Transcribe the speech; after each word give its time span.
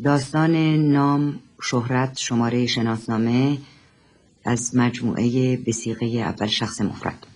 داستان 0.00 0.56
نام 0.92 1.40
شهرت 1.62 2.18
شماره 2.18 2.66
شناسنامه 2.66 3.58
از 4.44 4.76
مجموعه 4.76 5.56
بسیقه 5.56 6.06
اول 6.06 6.46
شخص 6.46 6.80
مفرد. 6.80 7.26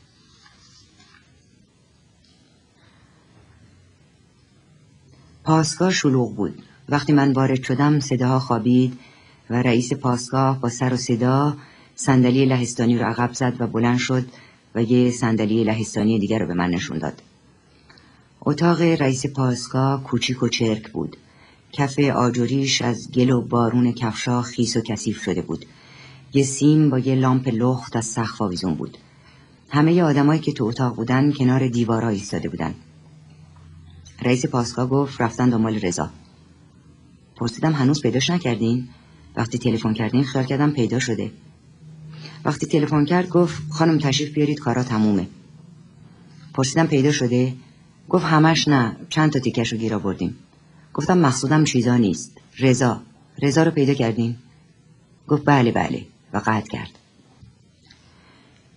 پاسگاه 5.45 5.91
شلوغ 5.91 6.35
بود. 6.35 6.63
وقتی 6.89 7.13
من 7.13 7.33
وارد 7.33 7.63
شدم 7.63 8.01
صداها 8.01 8.39
خوابید 8.39 8.99
و 9.51 9.63
رئیس 9.63 9.93
پاسگاه 9.93 10.61
با 10.61 10.69
سر 10.69 10.95
و 10.95 10.97
صدا 10.97 11.57
صندلی 11.95 12.47
لهستانی 12.47 12.99
رو 12.99 13.05
عقب 13.05 13.33
زد 13.33 13.61
و 13.61 13.67
بلند 13.67 13.99
شد 13.99 14.27
و 14.75 14.83
یه 14.83 15.11
صندلی 15.11 15.65
لهستانی 15.65 16.19
دیگر 16.19 16.39
رو 16.39 16.47
به 16.47 16.55
من 16.55 16.71
نشون 16.71 16.99
داد. 16.99 17.23
اتاق 18.41 18.81
رئیس 18.81 19.27
پاسگاه 19.27 20.05
کوچیک 20.05 20.43
و 20.43 20.49
چرک 20.49 20.91
بود. 20.91 21.17
کف 21.77 21.99
آجوریش 21.99 22.83
از 22.83 23.11
گل 23.13 23.31
و 23.31 23.43
بارون 23.43 23.93
کفشا 23.93 24.43
خیس 24.43 24.77
و 24.77 24.81
کثیف 24.81 25.23
شده 25.23 25.43
بود. 25.43 25.67
یه 26.33 26.45
سیم 26.45 26.91
با 26.91 26.99
یه 26.99 27.15
لامپ 27.15 27.49
لخت 27.49 27.97
از 27.97 28.05
سقف 28.05 28.43
آویزون 28.43 28.75
بود. 28.75 28.99
همه 29.71 30.03
آدمایی 30.03 30.41
که 30.41 30.53
تو 30.53 30.65
اتاق 30.65 30.97
بودن 30.97 31.33
کنار 31.33 31.69
دیوارا 31.69 32.09
ایستاده 32.09 32.49
بودن. 32.49 32.75
رئیس 34.23 34.47
پاسگاه 34.47 34.89
گفت 34.89 35.21
رفتن 35.21 35.51
دنبال 35.51 35.81
رضا. 35.81 36.11
پرسیدم 37.37 37.73
هنوز 37.73 38.03
پیداش 38.03 38.31
نکردین؟ 38.31 38.89
وقتی 39.37 39.59
تلفن 39.59 39.93
کردین 39.93 40.25
خیال 40.25 40.45
کردم 40.45 40.71
پیدا 40.71 40.99
شده. 40.99 41.31
وقتی 42.45 42.67
تلفن 42.67 43.05
کرد 43.05 43.29
گفت 43.29 43.63
خانم 43.71 43.99
تشریف 43.99 44.35
بیارید 44.35 44.59
کارا 44.59 44.83
تمومه. 44.83 45.27
پرسیدم 46.55 46.87
پیدا 46.87 47.13
شده؟ 47.13 47.55
گفت 48.09 48.25
همش 48.25 48.69
نه 48.69 48.97
چند 49.09 49.33
تا 49.33 49.39
تیکش 49.39 49.73
رو 49.73 49.79
گیر 49.79 49.95
آوردیم. 49.95 50.35
گفتم 50.97 51.19
مقصودم 51.19 51.65
چیزا 51.65 51.97
نیست. 51.97 52.39
رضا. 52.59 53.01
رضا 53.43 53.63
رو 53.63 53.71
پیدا 53.71 53.95
کردین 53.95 54.37
گفت 55.29 55.43
بله 55.45 55.73
بله. 55.73 56.05
و 56.33 56.43
قطع 56.47 56.69
کرد. 56.69 56.91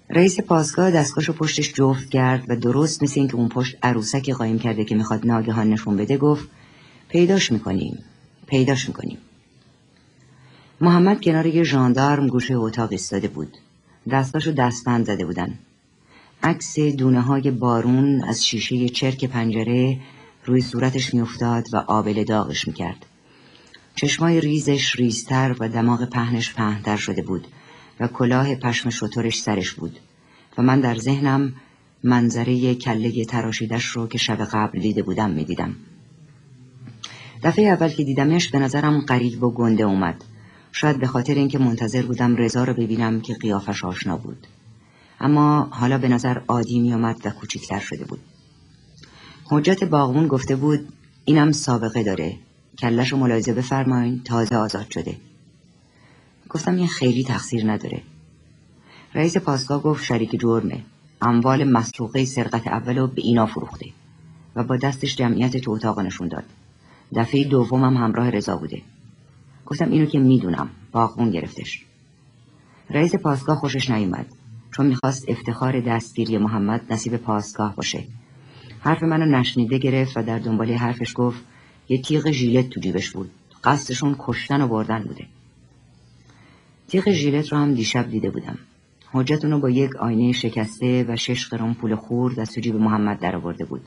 رئیس 0.09 0.39
پاسگاه 0.39 0.91
دستگاهشو 0.91 1.33
پشتش 1.33 1.73
جفت 1.73 2.09
کرد 2.09 2.45
و 2.47 2.55
درست 2.55 3.03
مثل 3.03 3.19
اینکه 3.19 3.35
اون 3.35 3.49
پشت 3.49 3.77
عروسکی 3.83 4.33
قایم 4.33 4.59
کرده 4.59 4.85
که 4.85 4.95
می‌خواد 4.95 5.27
ناگهان 5.27 5.69
نشون 5.69 5.97
بده 5.97 6.17
گفت 6.17 6.47
پیداش 7.09 7.51
می‌کنیم. 7.51 8.03
پیداش 8.47 8.87
می‌کنیم. 8.87 9.17
محمد 10.81 11.21
کنار 11.21 11.45
یه 11.45 11.63
ژاندارم 11.63 12.27
گوشه 12.27 12.55
اتاق 12.55 12.91
ایستاده 12.91 13.27
بود. 13.27 13.57
دستاشو 14.11 14.51
دستبند 14.51 15.05
زده 15.05 15.25
بودن. 15.25 15.59
عکس 16.43 16.79
دونه 16.79 17.21
های 17.21 17.51
بارون 17.51 18.23
از 18.23 18.45
شیشه 18.45 18.89
چرک 18.89 19.25
پنجره 19.25 19.97
روی 20.49 20.61
صورتش 20.61 21.13
میافتاد 21.13 21.65
و 21.73 21.77
آبل 21.77 22.23
داغش 22.23 22.67
می‌کرد. 22.67 23.05
چشمای 23.95 24.41
ریزش 24.41 24.95
ریزتر 24.95 25.55
و 25.59 25.69
دماغ 25.69 26.09
پهنش 26.09 26.53
پهنتر 26.53 26.97
شده 26.97 27.21
بود 27.21 27.47
و 27.99 28.07
کلاه 28.07 28.55
پشم 28.55 28.89
شطورش 28.89 29.41
سرش 29.41 29.71
بود 29.71 29.99
و 30.57 30.61
من 30.61 30.79
در 30.79 30.95
ذهنم 30.95 31.53
منظره 32.03 32.75
کله 32.75 33.25
تراشیدش 33.25 33.85
رو 33.85 34.07
که 34.07 34.17
شب 34.17 34.45
قبل 34.45 34.79
دیده 34.79 35.03
بودم 35.03 35.29
می‌دیدم. 35.29 35.75
دفعه 37.43 37.65
اول 37.65 37.89
که 37.89 38.03
دیدمش 38.03 38.47
به 38.47 38.59
نظرم 38.59 39.01
قریب 39.01 39.43
و 39.43 39.51
گنده 39.51 39.83
اومد. 39.83 40.23
شاید 40.71 40.99
به 40.99 41.07
خاطر 41.07 41.33
اینکه 41.33 41.59
منتظر 41.59 42.01
بودم 42.01 42.35
رضا 42.35 42.63
رو 42.63 42.73
ببینم 42.73 43.21
که 43.21 43.33
قیافش 43.33 43.83
آشنا 43.83 44.17
بود. 44.17 44.47
اما 45.19 45.67
حالا 45.71 45.97
به 45.97 46.07
نظر 46.07 46.37
عادی 46.47 46.79
می 46.79 46.93
آمد 46.93 47.17
و 47.25 47.29
کوچکتر 47.29 47.79
شده 47.79 48.05
بود. 48.05 48.19
حجت 49.51 49.83
باغمون 49.83 50.27
گفته 50.27 50.55
بود 50.55 50.93
اینم 51.25 51.51
سابقه 51.51 52.03
داره. 52.03 52.37
کلش 52.79 53.11
رو 53.11 53.17
ملاحظه 53.17 53.53
بفرمایین 53.53 54.21
تازه 54.23 54.55
آزاد 54.55 54.89
شده. 54.89 55.15
گفتم 56.49 56.75
این 56.75 56.87
خیلی 56.87 57.23
تقصیر 57.23 57.71
نداره. 57.71 58.01
رئیس 59.13 59.37
پاسگاه 59.37 59.81
گفت 59.83 60.03
شریک 60.03 60.39
جرمه. 60.39 60.83
اموال 61.21 61.63
مسروقه 61.63 62.25
سرقت 62.25 62.67
اول 62.67 63.07
به 63.07 63.21
اینا 63.21 63.45
فروخته. 63.45 63.85
و 64.55 64.63
با 64.63 64.77
دستش 64.77 65.15
جمعیت 65.15 65.57
تو 65.57 65.71
اتاق 65.71 65.99
نشون 65.99 66.27
داد. 66.27 66.45
دفعه 67.15 67.43
دومم 67.43 67.97
همراه 67.97 68.29
رضا 68.29 68.57
بوده. 68.57 68.81
گفتم 69.65 69.91
اینو 69.91 70.05
که 70.05 70.19
می‌دونم. 70.19 70.69
باغمون 70.91 71.31
گرفتش. 71.31 71.85
رئیس 72.89 73.15
پاسگاه 73.15 73.57
خوشش 73.57 73.89
نیومد. 73.89 74.25
چون 74.71 74.85
می‌خواست 74.85 75.29
افتخار 75.29 75.79
دستگیری 75.79 76.37
محمد 76.37 76.93
نصیب 76.93 77.17
پاسگاه 77.17 77.75
باشه. 77.75 78.03
حرف 78.79 79.03
منو 79.03 79.25
نشنیده 79.25 79.77
گرفت 79.77 80.17
و 80.17 80.23
در 80.23 80.39
دنبال 80.39 80.71
حرفش 80.71 81.13
گفت 81.15 81.39
یه 81.89 82.01
تیغ 82.01 82.31
ژیلت 82.31 82.69
تو 82.69 82.79
جیبش 82.79 83.09
بود. 83.09 83.31
قصدشون 83.63 84.15
کشتن 84.19 84.61
و 84.61 84.67
بردن 84.67 85.03
بوده. 85.03 85.25
تیغ 86.87 87.11
ژیلت 87.11 87.51
رو 87.51 87.57
هم 87.57 87.73
دیشب 87.73 88.09
دیده 88.09 88.29
بودم. 88.29 88.57
حجت 89.11 89.45
اونو 89.45 89.59
با 89.59 89.69
یک 89.69 89.95
آینه 89.95 90.31
شکسته 90.31 91.05
و 91.07 91.15
شش 91.15 91.47
قرون 91.47 91.73
پول 91.73 91.95
خورد 91.95 92.39
از 92.39 92.51
تو 92.51 92.61
جیب 92.61 92.75
محمد 92.75 93.19
در 93.19 93.35
آورده 93.35 93.65
بود. 93.65 93.81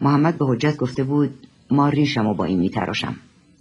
محمد 0.00 0.38
به 0.38 0.46
حجت 0.46 0.76
گفته 0.76 1.04
بود 1.04 1.46
ما 1.70 1.88
ریشم 1.88 2.26
و 2.26 2.34
با 2.34 2.44
این 2.44 2.58
میتراشم. 2.58 3.16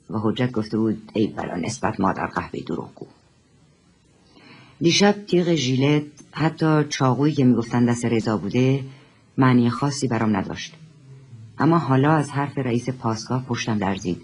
و 0.10 0.18
حجت 0.20 0.52
گفته 0.52 0.78
بود 0.78 1.12
ای 1.14 1.28
بلا 1.28 1.56
نسبت 1.56 2.00
مادر 2.00 2.26
قهوه 2.26 2.60
دروغگو. 2.68 3.06
دیشب 4.82 5.26
تیغ 5.28 5.56
ژیلت 5.56 6.04
حتی 6.32 6.84
چاقویی 6.90 7.34
که 7.34 7.44
می‌گفتن 7.44 7.86
دست 7.86 8.06
رضا 8.06 8.38
بوده 8.38 8.84
معنی 9.38 9.70
خاصی 9.70 10.08
برام 10.08 10.38
نداشت. 10.38 10.76
اما 11.58 11.78
حالا 11.78 12.12
از 12.12 12.32
حرف 12.32 12.58
رئیس 12.58 12.90
پاسگاه 12.90 13.46
پشتم 13.46 13.78
لرزید. 13.78 14.22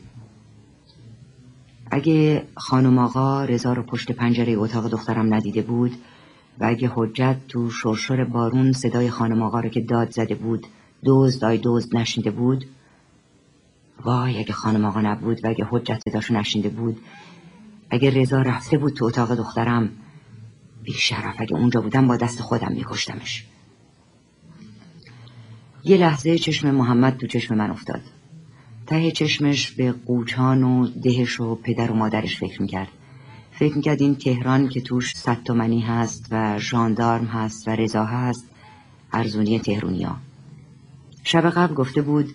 اگه 1.91 2.47
خانم 2.55 2.97
آقا 2.97 3.45
رضا 3.45 3.73
رو 3.73 3.83
پشت 3.83 4.11
پنجره 4.11 4.53
اتاق 4.53 4.87
دخترم 4.87 5.33
ندیده 5.33 5.61
بود 5.61 5.91
و 6.59 6.65
اگه 6.65 6.91
حجت 6.95 7.37
تو 7.47 7.69
شرشر 7.69 8.23
بارون 8.23 8.71
صدای 8.71 9.09
خانم 9.09 9.41
آقا 9.41 9.59
رو 9.59 9.69
که 9.69 9.81
داد 9.81 10.11
زده 10.11 10.35
بود 10.35 10.67
دوز 11.03 11.39
دای 11.39 11.57
دوز 11.57 11.95
نشنیده 11.95 12.31
بود 12.31 12.65
وای 14.05 14.39
اگه 14.39 14.53
خانم 14.53 14.85
آقا 14.85 15.01
نبود 15.01 15.45
و 15.45 15.49
اگه 15.49 15.67
حجت 15.69 16.01
صداشو 16.09 16.33
نشنیده 16.33 16.69
بود 16.69 16.99
اگه 17.89 18.09
رضا 18.09 18.41
رفته 18.41 18.77
بود 18.77 18.93
تو 18.93 19.05
اتاق 19.05 19.35
دخترم 19.35 19.89
بیشرف 20.83 21.35
اگه 21.37 21.55
اونجا 21.55 21.81
بودم 21.81 22.07
با 22.07 22.17
دست 22.17 22.41
خودم 22.41 22.71
میکشتمش. 22.71 23.45
یه 25.83 25.97
لحظه 25.97 26.37
چشم 26.37 26.71
محمد 26.71 27.17
تو 27.17 27.27
چشم 27.27 27.55
من 27.55 27.71
افتاد. 27.71 28.01
ته 28.87 29.11
چشمش 29.11 29.71
به 29.71 29.91
قوچان 29.91 30.63
و 30.63 30.87
دهش 30.87 31.39
و 31.39 31.55
پدر 31.55 31.91
و 31.91 31.95
مادرش 31.95 32.37
فکر 32.37 32.61
می‌کرد. 32.61 32.87
فکر 33.51 33.75
می‌کرد 33.75 34.01
این 34.01 34.15
تهران 34.15 34.69
که 34.69 34.81
توش 34.81 35.13
صد 35.15 35.43
هست 35.81 36.27
و 36.31 36.59
ژاندارم 36.59 37.25
هست 37.25 37.67
و 37.67 37.71
رضا 37.71 38.05
هست 38.05 38.49
ارزونی 39.13 39.59
تهرونیا 39.59 40.15
شب 41.23 41.49
قبل 41.49 41.73
گفته 41.73 42.01
بود 42.01 42.29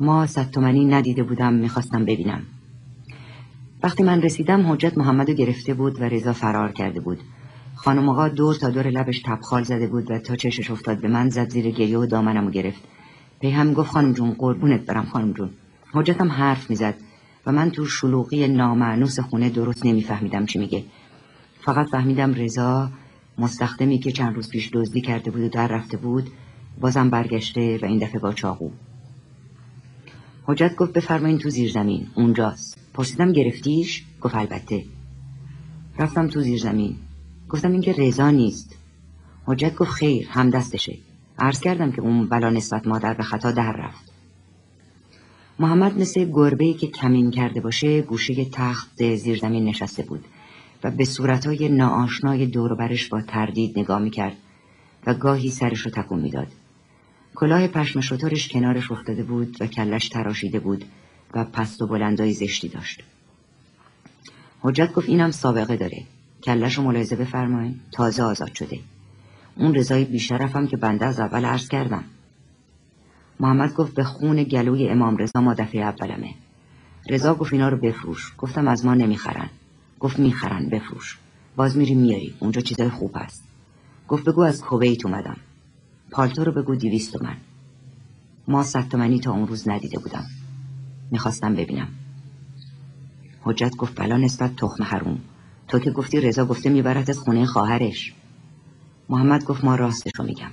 ما 0.00 0.26
صد 0.26 0.50
ندیده 0.94 1.22
بودم 1.22 1.52
می‌خواستم 1.52 2.04
ببینم. 2.04 2.42
وقتی 3.82 4.02
من 4.02 4.22
رسیدم 4.22 4.72
حجت 4.72 4.98
محمدو 4.98 5.32
گرفته 5.32 5.74
بود 5.74 6.00
و 6.00 6.04
رضا 6.04 6.32
فرار 6.32 6.72
کرده 6.72 7.00
بود. 7.00 7.18
خانم 7.84 8.08
آقا 8.08 8.28
دور 8.28 8.54
تا 8.54 8.70
دور 8.70 8.86
لبش 8.86 9.22
تبخال 9.26 9.62
زده 9.62 9.86
بود 9.86 10.10
و 10.10 10.18
تا 10.18 10.36
چشش 10.36 10.70
افتاد 10.70 11.00
به 11.00 11.08
من 11.08 11.28
زد 11.28 11.48
زیر 11.48 11.70
گریه 11.70 11.98
و 11.98 12.06
دامنمو 12.06 12.50
گرفت. 12.50 12.82
پی 13.40 13.50
هم 13.50 13.72
گفت 13.72 13.90
خانم 13.90 14.12
جون 14.12 14.32
قربونت 14.38 14.80
برم 14.80 15.04
خانم 15.04 15.32
جون. 15.32 15.50
حجتم 15.92 16.28
حرف 16.28 16.70
می‌زد 16.70 16.94
و 17.46 17.52
من 17.52 17.70
تو 17.70 17.86
شلوغی 17.86 18.48
نامعنوس 18.48 19.20
خونه 19.20 19.50
درست 19.50 19.86
نمیفهمیدم 19.86 20.46
چی 20.46 20.58
میگه. 20.58 20.84
فقط 21.60 21.88
فهمیدم 21.88 22.34
رضا 22.34 22.90
مستخدمی 23.38 23.98
که 23.98 24.12
چند 24.12 24.34
روز 24.34 24.48
پیش 24.48 24.70
دزدی 24.72 25.00
کرده 25.00 25.30
بود 25.30 25.42
و 25.42 25.48
در 25.48 25.68
رفته 25.68 25.96
بود 25.96 26.30
بازم 26.80 27.10
برگشته 27.10 27.78
و 27.82 27.84
این 27.84 27.98
دفعه 27.98 28.20
با 28.20 28.32
چاقو. 28.32 28.70
حجت 30.44 30.76
گفت 30.76 30.92
بفرمایین 30.92 31.38
تو 31.38 31.50
زیر 31.50 31.72
زمین 31.72 32.06
اونجاست. 32.14 32.78
پرسیدم 32.94 33.32
گرفتیش؟ 33.32 34.04
گفت 34.20 34.34
البته. 34.34 34.84
رفتم 35.98 36.28
تو 36.28 36.40
زیر 36.40 36.58
زمین. 36.60 36.96
گفتم 37.52 37.72
اینکه 37.72 37.92
رضا 37.92 38.30
نیست. 38.30 38.76
حجت 39.46 39.74
گفت 39.74 39.90
خیر 39.90 40.28
هم 40.30 40.50
دستشه. 40.50 40.98
عرض 41.38 41.60
کردم 41.60 41.92
که 41.92 42.00
اون 42.00 42.28
بلا 42.28 42.50
نسبت 42.50 42.86
مادر 42.86 43.14
به 43.14 43.22
خطا 43.22 43.52
در 43.52 43.72
رفت. 43.72 44.12
محمد 45.58 46.00
مثل 46.00 46.24
گربه 46.24 46.74
که 46.74 46.86
کمین 46.86 47.30
کرده 47.30 47.60
باشه 47.60 48.02
گوشه 48.02 48.44
تخت 48.44 49.14
زیر 49.14 49.38
زمین 49.38 49.64
نشسته 49.64 50.02
بود 50.02 50.24
و 50.84 50.90
به 50.90 51.04
صورتهای 51.04 51.68
ناآشنای 51.68 52.46
دوروبرش 52.46 53.08
با 53.08 53.22
تردید 53.22 53.78
نگاه 53.78 53.98
می‌کرد 53.98 54.36
و 55.06 55.14
گاهی 55.14 55.50
سرش 55.50 55.80
رو 55.80 55.90
تکون 55.90 56.20
می‌داد. 56.20 56.48
کلاه 57.34 57.68
پشم 57.68 58.00
شطورش 58.00 58.48
کنارش 58.48 58.90
افتاده 58.90 59.22
بود 59.22 59.56
و 59.60 59.66
کلش 59.66 60.08
تراشیده 60.08 60.60
بود 60.60 60.84
و 61.34 61.44
پست 61.44 61.82
و 61.82 61.86
بلندای 61.86 62.32
زشتی 62.32 62.68
داشت. 62.68 63.02
حجت 64.60 64.92
گفت 64.92 65.08
اینم 65.08 65.30
سابقه 65.30 65.76
داره. 65.76 66.02
کلش 66.44 66.74
رو 66.78 66.84
ملاحظه 66.84 67.16
بفرمایید 67.16 67.80
تازه 67.92 68.22
آزاد 68.22 68.54
شده. 68.54 68.80
اون 69.56 69.74
رضای 69.74 70.04
بیشرفم 70.04 70.66
که 70.66 70.76
بنده 70.76 71.06
از 71.06 71.20
اول 71.20 71.44
عرض 71.44 71.68
کردم. 71.68 72.04
محمد 73.40 73.74
گفت 73.74 73.94
به 73.94 74.04
خون 74.04 74.42
گلوی 74.42 74.88
امام 74.88 75.16
رضا 75.16 75.40
ما 75.40 75.54
دفعه 75.54 75.82
اولمه. 75.82 76.34
رضا 77.08 77.34
گفت 77.34 77.52
اینا 77.52 77.68
رو 77.68 77.76
بفروش. 77.76 78.32
گفتم 78.38 78.68
از 78.68 78.86
ما 78.86 78.94
نمی‌خرن. 78.94 79.50
گفت 80.00 80.18
می‌خرن 80.18 80.68
بفروش. 80.68 81.18
باز 81.56 81.76
میری 81.76 81.94
میاری. 81.94 82.34
اونجا 82.38 82.60
چیزای 82.60 82.88
خوب 82.88 83.12
هست. 83.14 83.44
گفت 84.08 84.24
بگو 84.24 84.40
از 84.40 84.60
کویت 84.60 85.06
اومدم. 85.06 85.36
پالتو 86.10 86.44
رو 86.44 86.52
بگو 86.52 86.74
دیویست 86.74 87.12
تومن. 87.12 87.36
ما 88.48 88.62
صد 88.62 88.88
تومنی 88.88 89.20
تا 89.20 89.32
اون 89.32 89.46
روز 89.46 89.68
ندیده 89.68 89.98
بودم. 89.98 90.24
می‌خواستم 91.10 91.54
ببینم. 91.54 91.88
حجت 93.42 93.76
گفت 93.76 94.00
بلا 94.00 94.16
نسبت 94.16 94.56
تخم 94.56 94.84
حروم. 94.84 95.20
تو 95.72 95.78
که 95.78 95.90
گفتی 95.90 96.20
رضا 96.20 96.44
گفته 96.44 96.70
می‌برد 96.70 97.10
از 97.10 97.18
خونه 97.18 97.46
خواهرش. 97.46 98.12
محمد 99.08 99.44
گفت 99.44 99.64
ما 99.64 99.74
راستش 99.74 100.12
رو 100.18 100.24
میگم. 100.24 100.50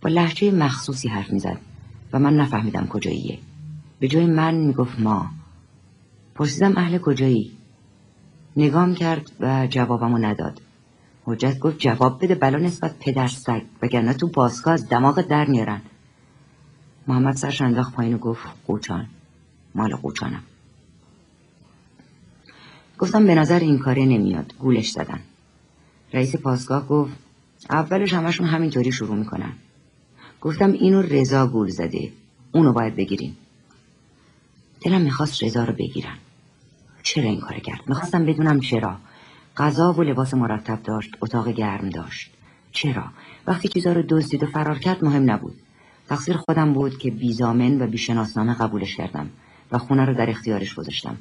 با 0.00 0.10
لحجه 0.10 0.50
مخصوصی 0.50 1.08
حرف 1.08 1.30
می‌زد 1.30 1.58
و 2.12 2.18
من 2.18 2.36
نفهمیدم 2.36 2.86
کجاییه. 2.86 3.38
به 4.00 4.08
جای 4.08 4.26
من 4.26 4.54
می‌گفت 4.54 5.00
ما. 5.00 5.30
پرسیدم 6.34 6.72
اهل 6.76 6.98
کجایی؟ 6.98 7.52
نگام 8.56 8.94
کرد 8.94 9.30
و 9.40 9.66
جوابمو 9.66 10.18
نداد. 10.18 10.60
حجت 11.24 11.58
گفت 11.58 11.78
جواب 11.78 12.24
بده 12.24 12.34
بلا 12.34 12.58
نسبت 12.58 12.94
پدر 13.00 13.26
سگ 13.26 13.62
وگرنه 13.82 14.14
تو 14.14 14.28
باسکا 14.28 14.70
از 14.70 14.88
دماغ 14.88 15.20
در 15.20 15.46
میارن. 15.46 15.80
محمد 17.06 17.36
سرش 17.36 17.62
انداخت 17.62 17.94
پایین 17.94 18.14
و 18.14 18.18
گفت 18.18 18.42
قوچان. 18.66 19.06
مال 19.74 19.96
قوچانم. 19.96 20.42
گفتم 23.02 23.26
به 23.26 23.34
نظر 23.34 23.58
این 23.58 23.78
کاره 23.78 24.04
نمیاد. 24.04 24.54
گولش 24.58 24.90
زدن. 24.90 25.20
رئیس 26.12 26.36
پاسگاه 26.36 26.88
گفت 26.88 27.12
اولش 27.70 28.14
همشون 28.14 28.46
همینطوری 28.46 28.92
شروع 28.92 29.16
می‌کنن. 29.16 29.52
گفتم 30.40 30.72
اینو 30.72 31.02
رضا 31.02 31.46
گول 31.46 31.68
زده. 31.68 32.12
اونو 32.52 32.72
باید 32.72 32.96
بگیریم. 32.96 33.36
دلم 34.80 35.00
می‌خواست 35.00 35.42
رضا 35.42 35.64
رو 35.64 35.72
بگیرن. 35.72 36.16
چرا 37.02 37.24
این 37.24 37.40
کار 37.40 37.58
کرد؟ 37.58 37.80
می‌خواستم 37.86 38.26
بدونم 38.26 38.60
چرا. 38.60 38.96
غذا 39.56 39.92
و 39.92 40.02
لباس 40.02 40.34
مرتب 40.34 40.82
داشت 40.82 41.10
اتاق 41.20 41.48
گرم 41.48 41.88
داشت. 41.90 42.30
چرا؟ 42.72 43.04
وقتی 43.46 43.68
چیزا 43.68 43.92
رو 43.92 44.02
دزدید 44.08 44.42
و 44.42 44.46
فرار 44.46 44.78
کرد 44.78 45.04
مهم 45.04 45.30
نبود. 45.30 45.54
تقصیر 46.08 46.36
خودم 46.36 46.72
بود 46.72 46.98
که 46.98 47.10
بیزامن 47.10 47.82
و 47.82 47.86
بیشناسنامه 47.86 48.54
قبولش 48.54 48.96
کردم 48.96 49.30
و 49.72 49.78
خونه 49.78 50.04
رو 50.04 50.14
در 50.14 50.30
اختیارش 50.30 50.74
گذاشتم. 50.74 51.16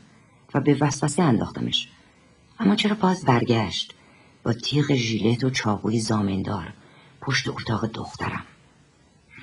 و 0.54 0.60
به 0.62 0.78
وسوسه 0.82 1.24
انداختمش. 1.24 1.88
اما 2.60 2.76
چرا 2.76 2.96
باز 2.96 3.26
برگشت؟ 3.26 3.96
با 4.44 4.54
تیغ 4.54 4.94
ژیلت 4.94 5.44
و 5.44 5.50
چاقوی 5.50 6.00
زامندار 6.00 6.74
پشت 7.22 7.50
اتاق 7.50 7.86
دخترم. 7.86 8.44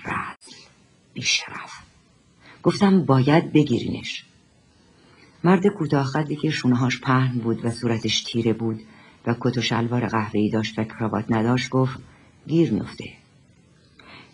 رزل 0.04 0.56
بیشرف 1.14 1.72
گفتم 2.62 3.04
باید 3.04 3.52
بگیرینش. 3.52 4.24
مرد 5.44 5.66
کوتاه 5.66 6.24
که 6.42 6.50
شونهاش 6.50 7.00
پهن 7.00 7.38
بود 7.38 7.64
و 7.64 7.70
صورتش 7.70 8.22
تیره 8.22 8.52
بود 8.52 8.80
و 9.26 9.34
کت 9.40 9.58
و 9.58 9.62
شلوار 9.62 10.06
قهوه‌ای 10.06 10.50
داشت 10.50 10.78
و 10.78 10.84
کراوات 10.84 11.24
نداشت 11.28 11.70
گفت 11.70 11.98
گیر 12.46 12.72
میفته 12.72 13.04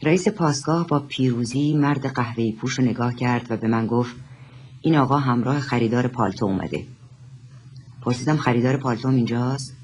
رئیس 0.02 0.28
پاسگاه 0.28 0.86
با 0.86 1.00
پیروزی 1.00 1.74
مرد 1.74 2.06
قهوه‌ای 2.06 2.52
پوش 2.52 2.78
رو 2.78 2.84
نگاه 2.84 3.14
کرد 3.14 3.46
و 3.50 3.56
به 3.56 3.68
من 3.68 3.86
گفت 3.86 4.16
این 4.84 4.96
آقا 4.96 5.18
همراه 5.18 5.60
خریدار 5.60 6.08
پالتو 6.08 6.46
اومده. 6.46 6.84
پرسیدم 8.02 8.36
خریدار 8.36 8.76
پالتو 8.76 9.08
اینجاست؟ 9.08 9.76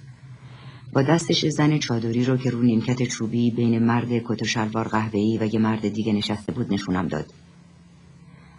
با 0.93 1.03
دستش 1.03 1.47
زن 1.47 1.79
چادری 1.79 2.25
رو 2.25 2.37
که 2.37 2.51
رو 2.51 2.63
نیمکت 2.63 3.03
چوبی 3.03 3.51
بین 3.51 3.79
مرد 3.79 4.09
کت 4.25 4.43
و 4.43 4.45
شلوار 4.45 4.89
قهوه‌ای 4.89 5.39
و 5.39 5.55
یه 5.55 5.61
مرد 5.61 5.89
دیگه 5.89 6.13
نشسته 6.13 6.53
بود 6.53 6.73
نشونم 6.73 7.09
داد. 7.09 7.33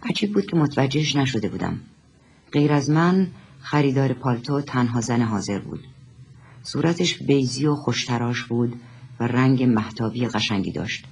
عجیب 0.02 0.32
بود 0.32 0.46
که 0.46 0.56
متوجهش 0.56 1.16
نشده 1.16 1.48
بودم. 1.48 1.80
غیر 2.52 2.72
از 2.72 2.90
من 2.90 3.26
خریدار 3.60 4.12
پالتو 4.12 4.60
تنها 4.60 5.00
زن 5.00 5.22
حاضر 5.22 5.58
بود. 5.58 5.80
صورتش 6.62 7.22
بیزی 7.22 7.66
و 7.66 7.74
خوشتراش 7.74 8.44
بود 8.44 8.80
و 9.20 9.26
رنگ 9.26 9.62
محتابی 9.62 10.26
قشنگی 10.26 10.72
داشت 10.72 11.04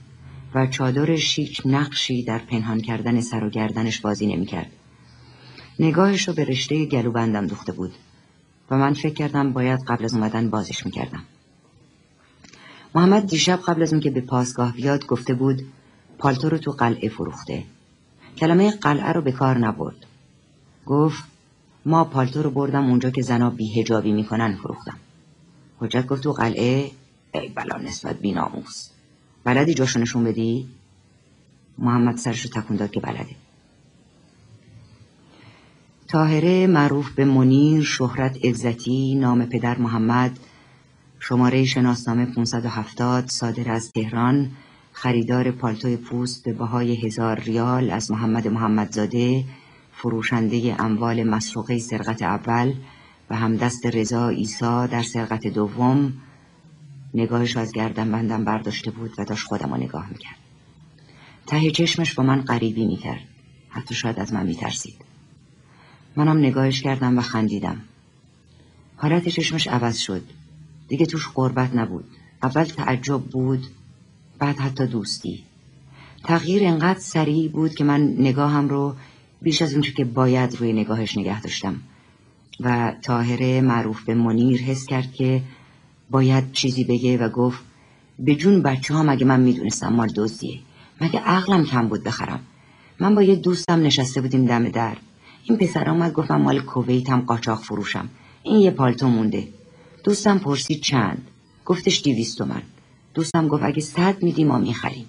و 0.54 0.66
چادرش 0.66 1.38
هیچ 1.38 1.62
نقشی 1.64 2.24
در 2.24 2.38
پنهان 2.38 2.80
کردن 2.80 3.20
سر 3.20 3.44
و 3.44 3.50
گردنش 3.50 4.00
بازی 4.00 4.26
نمی‌کرد. 4.26 4.72
نگاهش 5.80 6.28
رو 6.28 6.34
به 6.34 6.44
رشته 6.44 6.86
گلوبندم 6.86 7.46
دوخته 7.46 7.72
بود 7.72 7.94
و 8.70 8.76
من 8.76 8.94
فکر 8.94 9.14
کردم 9.14 9.52
باید 9.52 9.84
قبل 9.84 10.04
از 10.04 10.14
اومدن 10.14 10.50
بازش 10.50 10.86
می‌کردم. 10.86 11.22
محمد 12.94 13.26
دیشب 13.26 13.60
قبل 13.66 13.82
از 13.82 13.94
که 13.94 14.10
به 14.10 14.20
پاسگاه 14.20 14.72
بیاد 14.72 15.06
گفته 15.06 15.34
بود 15.34 15.62
پالتو 16.18 16.48
رو 16.48 16.58
تو 16.58 16.70
قلعه 16.70 17.08
فروخته. 17.08 17.64
کلمه 18.36 18.70
قلعه 18.70 19.12
رو 19.12 19.22
به 19.22 19.32
کار 19.32 19.58
نبرد. 19.58 20.06
گفت 20.86 21.24
ما 21.86 22.04
پالتو 22.04 22.42
رو 22.42 22.50
بردم 22.50 22.84
اونجا 22.90 23.10
که 23.10 23.22
زنا 23.22 23.50
بیهجابی 23.50 24.12
می‌کنن 24.12 24.56
فروختم. 24.56 24.98
حجت 25.78 26.06
گفت 26.06 26.22
تو 26.22 26.32
قلعه 26.32 26.90
ای 27.34 27.48
بلا 27.48 27.76
نسبت 27.76 28.18
بی 28.18 28.32
ناموس. 28.32 28.88
بلدی 29.44 29.74
جاشونشون 29.74 30.24
بدی؟ 30.24 30.68
محمد 31.78 32.16
سرشو 32.16 32.48
تکون 32.48 32.76
داد 32.76 32.90
که 32.90 33.00
بلده. 33.00 33.36
تاهره 36.10 36.66
معروف 36.66 37.10
به 37.10 37.24
منیر 37.24 37.82
شهرت 37.82 38.44
عزتی 38.44 39.14
نام 39.14 39.46
پدر 39.46 39.78
محمد 39.78 40.38
شماره 41.20 41.64
شناسنامه 41.64 42.26
570 42.26 43.28
صادر 43.28 43.72
از 43.72 43.92
تهران 43.92 44.50
خریدار 44.92 45.50
پالتوی 45.50 45.96
پوست 45.96 46.44
به 46.44 46.52
بهای 46.52 47.06
هزار 47.06 47.40
ریال 47.40 47.90
از 47.90 48.10
محمد 48.10 48.48
محمدزاده 48.48 49.44
فروشنده 49.92 50.76
اموال 50.78 51.22
مسروقه 51.22 51.78
سرقت 51.78 52.22
اول 52.22 52.74
و 53.30 53.36
همدست 53.36 53.86
رضا 53.86 54.28
ایسا 54.28 54.86
در 54.86 55.02
سرقت 55.02 55.46
دوم. 55.46 56.12
نگاهش 57.14 57.56
از 57.56 57.72
گردن 57.72 58.12
بندم 58.12 58.44
برداشته 58.44 58.90
بود 58.90 59.10
و 59.18 59.24
داشت 59.24 59.46
خودم 59.46 59.74
رو 59.74 59.80
نگاه 59.80 60.08
می‌کرد. 60.10 60.38
ته 61.46 61.70
چشمش 61.70 62.14
با 62.14 62.22
من 62.22 62.40
قریبی 62.40 62.86
می‌کرد. 62.86 63.22
حتی 63.68 63.94
شاید 63.94 64.20
از 64.20 64.32
من 64.32 64.46
میترسید. 64.46 65.09
منم 66.16 66.38
نگاهش 66.38 66.82
کردم 66.82 67.18
و 67.18 67.20
خندیدم. 67.20 67.80
حالت 68.96 69.28
چشمش 69.28 69.66
عوض 69.66 69.98
شد. 69.98 70.22
دیگه 70.88 71.06
توش 71.06 71.28
قربت 71.28 71.74
نبود. 71.74 72.04
اول 72.42 72.64
تعجب 72.64 73.22
بود 73.22 73.66
بعد 74.38 74.58
حتی 74.58 74.86
دوستی. 74.86 75.44
تغییر 76.24 76.64
انقدر 76.64 76.98
سریع 76.98 77.48
بود 77.48 77.74
که 77.74 77.84
من 77.84 78.00
نگاهم 78.18 78.68
رو 78.68 78.94
بیش 79.42 79.62
از 79.62 79.72
اونچه 79.72 79.92
که 79.92 80.04
باید 80.04 80.56
روی 80.56 80.72
نگاهش 80.72 81.18
نگه 81.18 81.40
داشتم. 81.40 81.80
و 82.60 82.94
تاهره 83.02 83.60
معروف 83.60 84.04
به 84.04 84.14
منیر 84.14 84.60
حس 84.60 84.86
کرد 84.86 85.12
که 85.12 85.42
باید 86.10 86.52
چیزی 86.52 86.84
بگه 86.84 87.18
و 87.18 87.28
گفت 87.28 87.60
به 88.18 88.34
جون 88.34 88.62
بچه 88.62 88.94
ها 88.94 89.02
مگه 89.02 89.26
من 89.26 89.40
می‌دونستم 89.40 89.88
مال 89.88 90.08
دزدیه 90.16 90.58
مگه 91.00 91.20
عقلم 91.20 91.64
کم 91.64 91.88
بود 91.88 92.04
بخرم؟ 92.04 92.40
من 93.00 93.14
با 93.14 93.22
یه 93.22 93.36
دوستم 93.36 93.82
نشسته 93.82 94.20
بودیم 94.20 94.46
دم 94.46 94.68
در. 94.68 94.96
این 95.44 95.58
پسر 95.58 95.90
آمد 95.90 96.12
گفتم 96.12 96.36
مال 96.36 96.60
کویتم 96.60 97.20
قاچاق 97.20 97.62
فروشم. 97.62 98.08
این 98.42 98.60
یه 98.60 98.70
پالتو 98.70 99.08
مونده. 99.08 99.48
دوستم 100.04 100.38
پرسید 100.38 100.80
چند؟ 100.80 101.28
گفتش 101.64 102.02
دیویست 102.02 102.38
تومن. 102.38 102.62
دوستم 103.14 103.48
گفت 103.48 103.62
اگه 103.62 103.80
صد 103.80 104.22
میدی 104.22 104.44
ما 104.44 104.58
می‌خریم. 104.58 105.06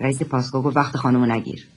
رئیس 0.00 0.22
پاسگاه 0.22 0.62
گفت 0.62 0.76
وقت 0.76 0.96
خانمو 0.96 1.26
نگیر. 1.26 1.68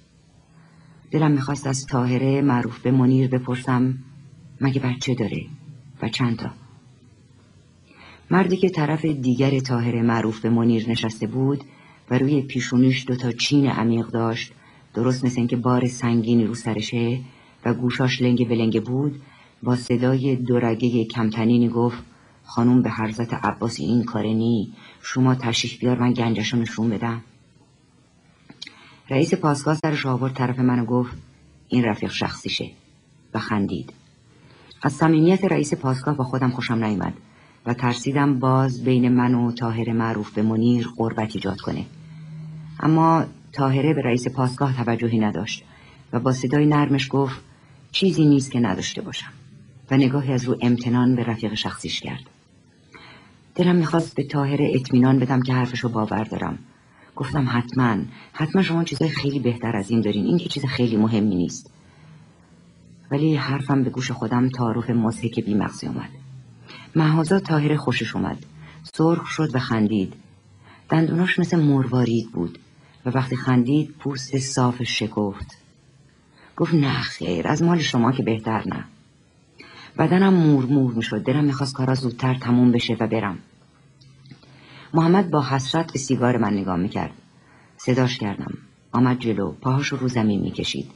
دلم 1.12 1.32
می‌خواست 1.32 1.68
از 1.68 1.86
تاهره 1.86 2.42
معروف 2.42 2.80
به 2.80 2.92
منیر 2.92 3.28
بپرسم 3.28 3.98
مگه 4.62 4.80
بچه 4.80 5.16
داره؟ 5.16 5.46
و 6.02 6.10
چند 6.10 6.38
تا؟ 6.38 6.50
مردی 8.32 8.58
که 8.58 8.70
طرف 8.70 9.06
دیگر 9.06 9.60
تاهره 9.60 10.02
معروف 10.02 10.40
به 10.40 10.50
منیر 10.50 10.90
نشسته 10.90 11.28
بود 11.28 11.64
و 12.10 12.18
روی 12.18 12.42
پیشونیش 12.42 13.06
دوتا 13.08 13.32
چین 13.32 13.70
عمیق 13.70 14.08
داشت 14.08 14.54
درست 14.98 15.26
مثل 15.26 15.36
اینکه 15.38 15.56
بار 15.56 15.88
سنگینی 15.88 16.46
رو 16.46 16.56
سرشه 16.56 17.20
و 17.66 17.74
گوشاش 17.74 18.22
لنگ 18.22 18.50
بلنگ 18.50 18.84
بود 18.84 19.22
با 19.64 19.76
صدای 19.76 20.36
دورگه 20.36 21.06
کمتنینی 21.06 21.70
گفت 21.70 21.98
خانوم 22.44 22.82
به 22.82 22.90
حرزت 22.90 23.34
عباسی 23.34 23.84
این 23.86 24.04
کاره 24.04 24.34
نی 24.34 24.74
شما 25.02 25.36
تشریف 25.36 25.80
بیار 25.80 26.00
من 26.00 26.14
گنجشو 26.14 26.58
نشون 26.58 26.90
بدم. 26.90 27.22
رئیس 29.10 29.34
پاسگاه 29.34 29.76
سرش 29.76 30.06
آورد 30.06 30.34
طرف 30.34 30.60
منو 30.60 30.86
گفت 30.86 31.18
این 31.68 31.84
رفیق 31.84 32.12
شخصیشه 32.12 32.72
و 33.34 33.40
خندید. 33.40 33.94
از 34.82 34.94
صمیمیت 34.94 35.46
رئیس 35.46 35.74
پاسگاه 35.74 36.18
با 36.18 36.24
خودم 36.24 36.50
خوشم 36.50 36.84
نیامد 36.84 37.14
و 37.66 37.74
ترسیدم 37.74 38.40
باز 38.40 38.84
بین 38.84 39.10
من 39.10 39.34
و 39.36 39.52
تاهر 39.52 39.92
معروف 39.92 40.32
به 40.32 40.42
منیر 40.42 40.88
قربت 40.98 41.36
ایجاد 41.36 41.62
کنه. 41.62 41.86
اما 42.80 43.26
تاهره 43.58 43.94
به 43.94 44.02
رئیس 44.02 44.28
پاسگاه 44.28 44.84
توجهی 44.84 45.20
نداشت 45.20 45.64
و 46.14 46.20
با 46.20 46.32
صدای 46.32 46.66
نرمش 46.66 47.08
گفت 47.12 47.40
چیزی 47.92 48.26
نیست 48.26 48.52
که 48.52 48.60
نداشته 48.60 49.02
باشم. 49.02 49.32
و 49.92 49.98
نگاهی 49.98 50.34
از 50.34 50.44
رو 50.44 50.58
امتنان 50.62 51.16
به 51.16 51.24
رفیق 51.24 51.54
شخصیش 51.54 52.02
کرد. 52.02 52.24
دلم 53.56 53.76
می‌خواست 53.76 54.16
به 54.16 54.24
تاهر 54.24 54.58
اطمینان 54.62 55.20
بدم 55.20 55.42
که 55.42 55.54
حرفشو 55.54 55.90
باور 55.90 56.24
دارم. 56.24 56.60
گفتم 57.16 57.48
حتما 57.50 57.98
حتما 58.34 58.62
شما 58.62 58.84
چیزای 58.84 59.10
خیلی 59.10 59.40
بهتر 59.40 59.76
از 59.76 59.92
این 59.92 60.02
دارین. 60.02 60.26
این 60.26 60.38
که 60.38 60.50
چیز 60.50 60.66
خیلی 60.66 60.98
مهمی 60.98 61.36
نیست. 61.36 61.72
ولی 63.12 63.36
حرفم 63.36 63.84
به 63.84 63.90
گوش 63.90 64.12
خودم 64.12 64.50
تعارف 64.50 64.90
مزهک 64.90 65.40
بیمغزی 65.40 65.88
اومد. 65.88 66.10
محازا 66.96 67.40
تاهر 67.40 67.76
خوشش 67.76 68.16
اومد. 68.16 68.46
سرخ 68.94 69.28
شد 69.28 69.56
و 69.56 69.60
خندید. 69.60 70.14
دندوناش 70.90 71.40
مثل 71.40 71.60
مروارید 71.60 72.32
بود. 72.32 72.60
و 73.08 73.10
وقتی 73.10 73.36
خندید 73.36 73.96
پوست 74.00 74.38
صافش 74.38 75.00
شکفت. 75.00 75.58
گفت 76.58 76.74
نه 76.74 77.02
خیر 77.02 77.48
از 77.48 77.64
مال 77.64 77.80
شما 77.80 78.12
که 78.12 78.24
بهتر 78.24 78.64
نه. 78.66 78.84
بدنم 79.98 80.34
مور 80.34 80.66
مور 80.66 80.94
می 80.94 81.04
شد 81.04 81.24
دلم 81.24 81.44
می‌خواست 81.44 81.76
کارا 81.76 81.94
زودتر 81.94 82.34
تموم 82.34 82.72
بشه 82.72 82.98
و 83.00 83.08
برم. 83.08 83.38
محمد 84.94 85.32
با 85.32 85.44
حسرت 85.44 85.94
به 85.94 86.00
سیگار 86.00 86.38
من 86.38 86.54
نگاه 86.54 86.78
می‌کرد. 86.78 87.12
صداش 87.78 88.18
کردم. 88.18 88.54
آمد 88.92 89.20
جلو. 89.20 89.52
پاهاش 89.52 89.88
رو 89.88 90.08
زمین 90.08 90.42
می‌کشید. 90.42 90.92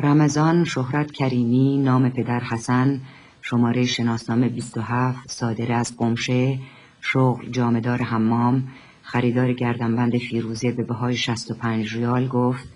رمضان 0.00 0.64
شهرت 0.64 1.12
کریمی 1.12 1.78
نام 1.78 2.10
پدر 2.10 2.40
حسن 2.40 3.00
شماره 3.42 3.86
شناسنامه 3.86 4.48
27 4.48 5.30
صادر 5.30 5.72
از 5.72 5.96
قمشه 5.96 6.58
شغل 7.00 7.50
جامدار 7.50 8.02
حمام 8.02 8.68
خریدار 9.12 9.52
گردنبند 9.52 10.18
فیروزه 10.18 10.72
به 10.72 10.82
بهای 10.82 11.16
65 11.16 11.96
ریال 11.96 12.28
گفت 12.28 12.68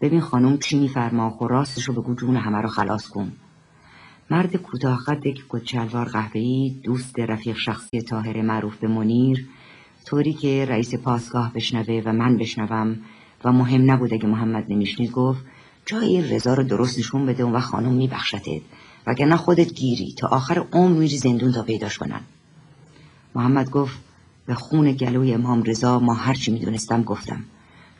ببین 0.00 0.20
خانم 0.20 0.58
چی 0.58 0.78
میفرما 0.78 1.30
خو 1.30 1.48
راستش 1.48 1.84
رو 1.84 1.94
بگو 1.94 2.14
جون 2.14 2.36
همه 2.36 2.58
رو 2.58 2.68
خلاص 2.68 3.08
کن. 3.08 3.32
مرد 4.30 4.56
کوتاه 4.56 5.04
قد 5.06 5.22
که 5.22 5.42
کچلوار 5.48 6.08
قهوه‌ای 6.08 6.74
دوست 6.82 7.18
رفیق 7.18 7.56
شخصی 7.56 8.02
تاهر 8.02 8.42
معروف 8.42 8.76
به 8.76 8.88
منیر 8.88 9.46
طوری 10.06 10.32
که 10.32 10.66
رئیس 10.68 10.94
پاسگاه 10.94 11.52
بشنوه 11.52 12.02
و 12.04 12.12
من 12.12 12.36
بشنوم 12.36 12.96
و 13.44 13.52
مهم 13.52 13.90
نبود 13.90 14.14
اگه 14.14 14.26
محمد 14.26 14.64
نمیشنید 14.68 15.10
گفت 15.10 15.44
جای 15.86 16.30
رضا 16.30 16.54
رو 16.54 16.62
درست 16.62 16.98
نشون 16.98 17.26
بده 17.26 17.44
و 17.44 17.60
خانم 17.60 17.92
میبخشتت 17.92 18.62
وگرنه 19.06 19.36
خودت 19.36 19.72
گیری 19.72 20.14
تا 20.18 20.28
آخر 20.28 20.66
عمر 20.72 20.98
میری 20.98 21.16
زندون 21.16 21.52
تا 21.52 21.62
پیداش 21.62 21.98
کنن. 21.98 22.20
محمد 23.34 23.70
گفت 23.70 24.07
به 24.48 24.54
خون 24.54 24.92
گلوی 24.92 25.34
امام 25.34 25.62
رضا 25.62 25.98
ما 25.98 26.14
هرچی 26.14 26.50
می‌دونستم 26.50 27.02
گفتم. 27.02 27.44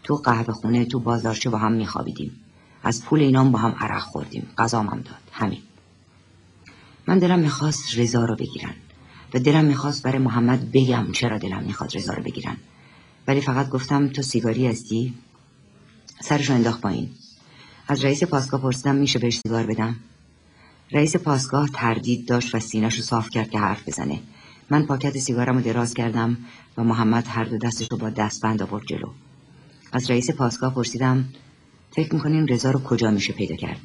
تو 0.02 0.16
قهوه 0.16 0.54
خونه 0.54 0.84
تو 0.84 1.00
بازارچه 1.00 1.50
با 1.50 1.58
هم 1.58 1.72
میخوابیدیم. 1.72 2.40
از 2.82 3.04
پول 3.04 3.20
اینام 3.20 3.52
با 3.52 3.58
هم 3.58 3.74
عرق 3.80 4.00
خوردیم. 4.02 4.46
غذام 4.58 4.86
داد. 4.86 5.04
همین. 5.32 5.58
من 7.06 7.18
دلم 7.18 7.38
می‌خواست 7.38 7.98
رضا 7.98 8.24
رو 8.24 8.36
بگیرن 8.36 8.74
و 9.34 9.38
دلم 9.38 9.64
می‌خواست 9.64 10.02
برای 10.02 10.18
محمد 10.18 10.72
بگم 10.72 11.06
چرا 11.12 11.38
دلم 11.38 11.62
می‌خواد 11.62 11.96
رضا 11.96 12.12
رو 12.12 12.22
بگیرن. 12.22 12.56
ولی 13.26 13.40
فقط 13.40 13.68
گفتم 13.68 14.08
تو 14.08 14.22
سیگاری 14.22 14.66
هستی؟ 14.66 15.14
سرشو 16.20 16.52
انداخت 16.52 16.80
پایین. 16.80 17.08
از 17.88 18.04
رئیس 18.04 18.24
پاسگاه 18.24 18.60
پرسیدم 18.60 18.94
میشه 18.94 19.18
بهش 19.18 19.40
سیگار 19.40 19.66
بدم؟ 19.66 19.96
رئیس 20.92 21.16
پاسگاه 21.16 21.68
تردید 21.68 22.26
داشت 22.26 22.54
و 22.54 22.60
سینش 22.60 22.96
رو 22.96 23.02
صاف 23.02 23.30
کرد 23.30 23.50
که 23.50 23.58
حرف 23.58 23.88
بزنه. 23.88 24.20
من 24.70 24.86
پاکت 24.86 25.18
سیگارم 25.18 25.56
رو 25.56 25.62
دراز 25.62 25.94
کردم 25.94 26.36
و 26.76 26.84
محمد 26.84 27.26
هر 27.28 27.44
دو 27.44 27.58
دستش 27.58 27.88
رو 27.90 27.96
با 27.96 28.10
دستبند 28.10 28.62
آورد 28.62 28.86
جلو. 28.86 29.08
از 29.92 30.10
رئیس 30.10 30.30
پاسگاه 30.30 30.74
پرسیدم 30.74 31.24
فکر 31.90 32.14
می‌کنین 32.14 32.48
رضا 32.48 32.70
رو 32.70 32.80
کجا 32.82 33.10
میشه 33.10 33.32
پیدا 33.32 33.56
کرد؟ 33.56 33.80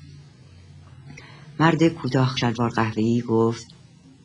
مرد 1.59 1.87
کوتاه 1.87 2.35
شلوار 2.37 2.69
قهوه‌ای 2.69 3.21
گفت 3.21 3.67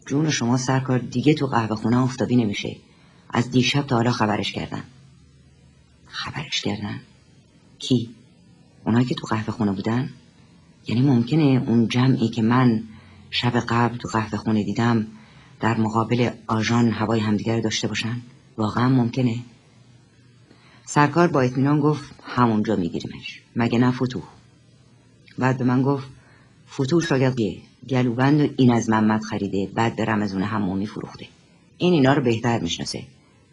جون 0.06 0.30
شما 0.30 0.56
سرکار 0.56 0.98
دیگه 0.98 1.34
تو 1.34 1.46
قهوه 1.46 1.76
خونه 1.76 2.02
افتابی 2.02 2.36
نمیشه. 2.36 2.76
از 3.30 3.50
دیشب 3.50 3.86
تا 3.86 3.96
حالا 3.96 4.10
خبرش 4.10 4.52
کردن. 4.52 4.82
خبرش 6.06 6.60
کردن؟ 6.60 7.00
کی؟ 7.78 8.10
اونایی 8.84 9.04
که 9.06 9.14
تو 9.14 9.26
قهوه 9.26 9.50
خونه 9.50 9.72
بودن. 9.72 10.10
یعنی 10.86 11.02
ممکنه 11.02 11.62
اون 11.66 11.88
جمعی 11.88 12.28
که 12.28 12.42
من 12.42 12.82
شب 13.30 13.60
قبل 13.60 13.96
تو 13.96 14.08
قهوه 14.08 14.38
خونه 14.38 14.64
دیدم 14.64 15.06
در 15.60 15.76
مقابل 15.80 16.30
آژان 16.46 16.90
هوای 16.90 17.20
همدیگر 17.20 17.60
داشته 17.60 17.88
باشن؟ 17.88 18.16
واقعا 18.56 18.88
ممکنه؟ 18.88 19.38
سرکار 20.84 21.28
با 21.28 21.40
اطمینان 21.40 21.80
گفت 21.80 22.14
همونجا 22.22 22.76
میگیریمش. 22.76 23.40
مگه 23.56 23.78
نه 23.78 23.90
فتوح؟ 23.90 24.22
بعد 25.38 25.58
به 25.58 25.64
من 25.64 25.82
گفت 25.82 26.08
فتوح 26.70 27.02
شاگردیه. 27.02 27.58
گلوبند 27.88 28.40
و 28.40 28.46
این 28.56 28.72
از 28.72 28.90
محمد 28.90 29.22
خریده 29.22 29.68
بعد 29.74 29.96
به 29.96 30.04
رمزون 30.04 30.42
همومی 30.42 30.86
فروخته. 30.86 31.26
این 31.78 31.92
اینا 31.92 32.12
رو 32.12 32.22
بهتر 32.22 32.60
می‌شناسه. 32.60 33.02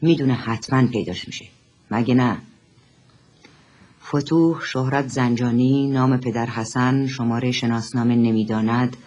می‌دونه 0.01 0.33
حتما 0.33 0.88
پیداش 0.88 1.27
میشه. 1.27 1.45
مگه 1.91 2.13
نه؟ 2.13 2.38
فتوح 4.05 4.62
شهرت 4.65 5.07
زنجانی 5.07 5.88
نام 5.88 6.17
پدر 6.17 6.45
حسن 6.45 7.07
شماره 7.07 7.51
شناسنامه 7.51 8.15
نمی‌داند 8.15 8.97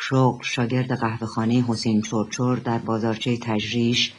شغل 0.00 0.44
شاگرد 0.44 0.92
قهوهخانه 0.92 1.64
حسین 1.68 2.02
چورچور 2.02 2.58
در 2.58 2.78
بازارچه 2.78 3.36
تجریش 3.36 4.12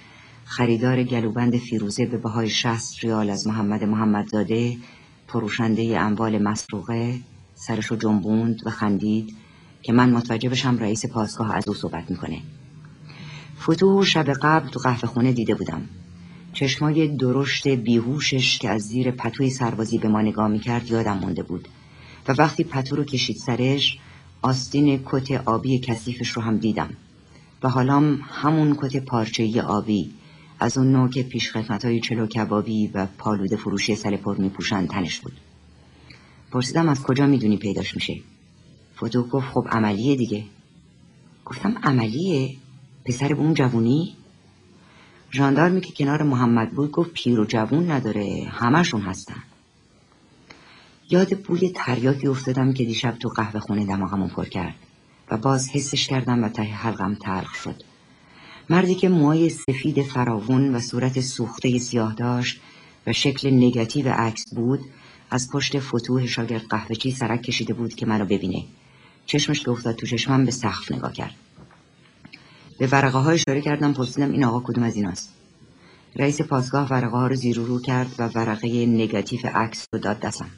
خریدار 0.46 1.04
گلوبند 1.04 1.58
فیروزه 1.58 2.06
به 2.06 2.18
بهای 2.18 2.50
شست 2.50 3.04
ریال 3.04 3.30
از 3.30 3.48
محمد 3.48 3.84
محمدزاده 3.84 4.78
پروشنده 5.28 6.00
اموال 6.00 6.38
مسروقه 6.38 7.20
سرشو 7.56 7.96
جنبوند 7.96 8.62
و 8.66 8.70
خندید 8.70 9.36
که 9.82 9.94
من 9.94 10.10
متوجه 10.10 10.50
بشم 10.50 10.78
رئیس 10.78 11.06
پاسگاه 11.06 11.56
از 11.56 11.68
او 11.68 11.74
صحبت 11.74 12.12
می‌کنه. 12.12 12.42
فتوح 13.62 14.06
شب 14.06 14.30
قبل 14.42 14.70
تو 14.70 14.80
قهوه 14.80 15.10
خونه 15.10 15.32
دیده 15.32 15.56
بودم. 15.56 15.82
چشمای 16.54 17.08
درشت 17.08 17.68
بیهوشش 17.68 18.60
که 18.60 18.70
از 18.70 18.82
زیر 18.82 19.12
پتوی 19.12 19.50
سربازی 19.50 19.98
به 19.98 20.08
ما 20.08 20.22
نگاه 20.22 20.48
می‌کرد 20.48 20.92
یادم 20.92 21.18
مونده 21.18 21.44
بود 21.44 21.68
و 22.28 22.34
وقتی 22.38 22.64
پتو 22.64 22.96
رو 22.96 23.04
کشید 23.04 23.38
سرش 23.38 24.00
آستین 24.42 25.02
کت 25.06 25.32
آبی 25.32 25.80
کثیفش 25.80 26.30
رو 26.30 26.42
هم 26.42 26.58
دیدم. 26.58 26.90
و 27.64 27.70
حالا 27.70 28.18
همون 28.22 28.78
کت 28.82 29.06
پارچه‌ای 29.06 29.62
آبی 29.62 30.12
از 30.60 30.78
اون 30.78 30.92
نوع 30.92 31.10
که 31.10 31.24
پیش 31.24 31.52
خدمت 31.52 31.86
های 31.86 32.00
چلو 32.00 32.28
کبابی 32.28 32.88
و 32.88 33.08
پالوده 33.18 33.56
فروشی 33.56 33.96
سل 33.96 34.18
پر 34.18 34.38
میپوشن 34.38 34.88
تنش 34.88 35.20
بود. 35.20 35.34
پرسیدم 36.52 36.90
از 36.90 37.04
کجا 37.04 37.26
می‌دونی 37.26 37.58
پیداش 37.58 37.96
میشه؟ 37.96 38.22
فتو 38.98 39.24
گفت 39.24 39.48
خب 39.48 39.68
عملیه 39.72 40.16
دیگه. 40.16 40.44
گفتم 41.46 41.78
عملیه؟ 41.84 42.56
پسر 43.06 43.28
به 43.28 43.40
اون 43.40 43.54
جوونی؟ 43.54 44.16
ژاندارمی 45.32 45.82
که 45.82 45.94
کنار 45.94 46.24
محمد 46.24 46.72
بود 46.72 46.92
گفت 46.92 47.14
پیر 47.14 47.40
و 47.40 47.46
جوون 47.46 47.92
نداره 47.92 48.48
همشون 48.52 49.02
هستن. 49.02 49.44
یاد 51.12 51.40
بوی 51.40 51.70
تریاکی 51.70 52.28
افتادم 52.28 52.74
که 52.74 52.86
دیشب 52.86 53.18
تو 53.20 53.30
قهوه 53.30 53.60
خونه 53.60 53.86
دماغمون 53.86 54.30
پر 54.30 54.46
کرد 54.46 54.76
و 55.32 55.38
باز 55.38 55.70
حسش 55.70 56.08
کردم 56.08 56.44
و 56.44 56.50
ته 56.50 56.64
حلقم 56.64 57.16
تلخ 57.16 57.56
شد. 57.56 57.84
مردی 58.70 58.96
که 58.96 59.10
موهای 59.10 59.50
سفید 59.50 60.02
فراون 60.02 60.76
و 60.76 60.80
صورت 60.80 61.22
سوخته 61.22 61.80
سیاه 61.80 62.14
داشت 62.14 62.62
و 63.08 63.14
شکل 63.14 63.54
نگاتیو 63.54 64.10
عکس 64.10 64.54
بود 64.56 64.80
از 65.32 65.50
پشت 65.52 65.80
فتوح 65.80 66.26
شاگرد 66.26 66.68
قهوهچی 66.70 67.12
سرک 67.12 67.42
کشیده 67.42 67.74
بود 67.74 67.94
که 67.94 68.06
منو 68.06 68.26
ببینه. 68.26 68.64
چشمش 69.26 69.60
که 69.60 69.72
افتاد 69.72 69.96
تو 69.96 70.08
چشمم 70.08 70.46
به 70.46 70.52
سقف 70.52 70.92
نگاه 70.92 71.14
کرد. 71.14 71.36
به 72.78 72.88
ورقه 72.88 73.18
های 73.18 73.34
اشاره 73.34 73.62
کردم 73.62 73.94
پرسیدم 73.94 74.32
این 74.32 74.44
آقا 74.44 74.60
کدوم 74.60 74.84
از 74.84 74.96
ایناست؟ 74.96 75.34
رئیس 76.16 76.42
پاسگاه 76.42 76.88
ورقه 76.90 77.18
ها 77.18 77.28
رو 77.28 77.36
زیر 77.36 77.58
رو 77.58 77.82
کرد 77.82 78.16
و 78.20 78.28
ورقه 78.28 78.86
نگاتیو 78.86 79.40
عکس 79.54 79.86
رو 79.94 80.00
داد 80.00 80.20
دستم. 80.20 80.50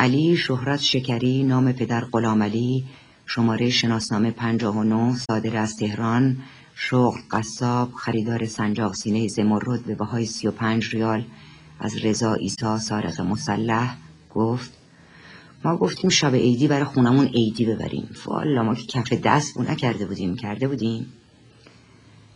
علی 0.00 0.36
شهرت 0.36 0.80
شکری 0.80 1.42
نام 1.42 1.72
پدر 1.72 2.04
غلام 2.04 2.42
علی 2.42 2.84
شماره 3.26 3.70
شناسنامه 3.70 4.30
59 4.30 5.16
صادر 5.16 5.56
از 5.56 5.76
تهران 5.76 6.36
شغل 6.74 7.20
قصاب 7.30 7.92
خریدار 7.92 8.46
سنجاق 8.46 8.94
سینه 8.94 9.28
زمرد 9.28 9.84
به 9.84 9.94
بهای 9.94 10.26
35 10.26 10.94
ریال 10.94 11.24
از 11.80 12.04
رضا 12.04 12.34
ایسا 12.34 12.78
سارق 12.78 13.20
مسلح 13.20 13.96
گفت 14.34 14.72
ما 15.64 15.76
گفتیم 15.76 16.10
شب 16.10 16.34
عیدی 16.34 16.68
برای 16.68 16.84
خونمون 16.84 17.26
عیدی 17.26 17.64
ببریم. 17.64 18.08
فوالا 18.14 18.62
ما 18.62 18.74
که 18.74 18.86
کف 18.86 19.12
دست 19.12 19.54
بو 19.54 19.62
نکرده 19.62 20.06
بودیم 20.06 20.36
کرده 20.36 20.68
بودیم. 20.68 21.06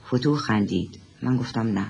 فتوح 0.06 0.38
خندید. 0.38 0.98
من 1.22 1.36
گفتم 1.36 1.66
نه. 1.66 1.86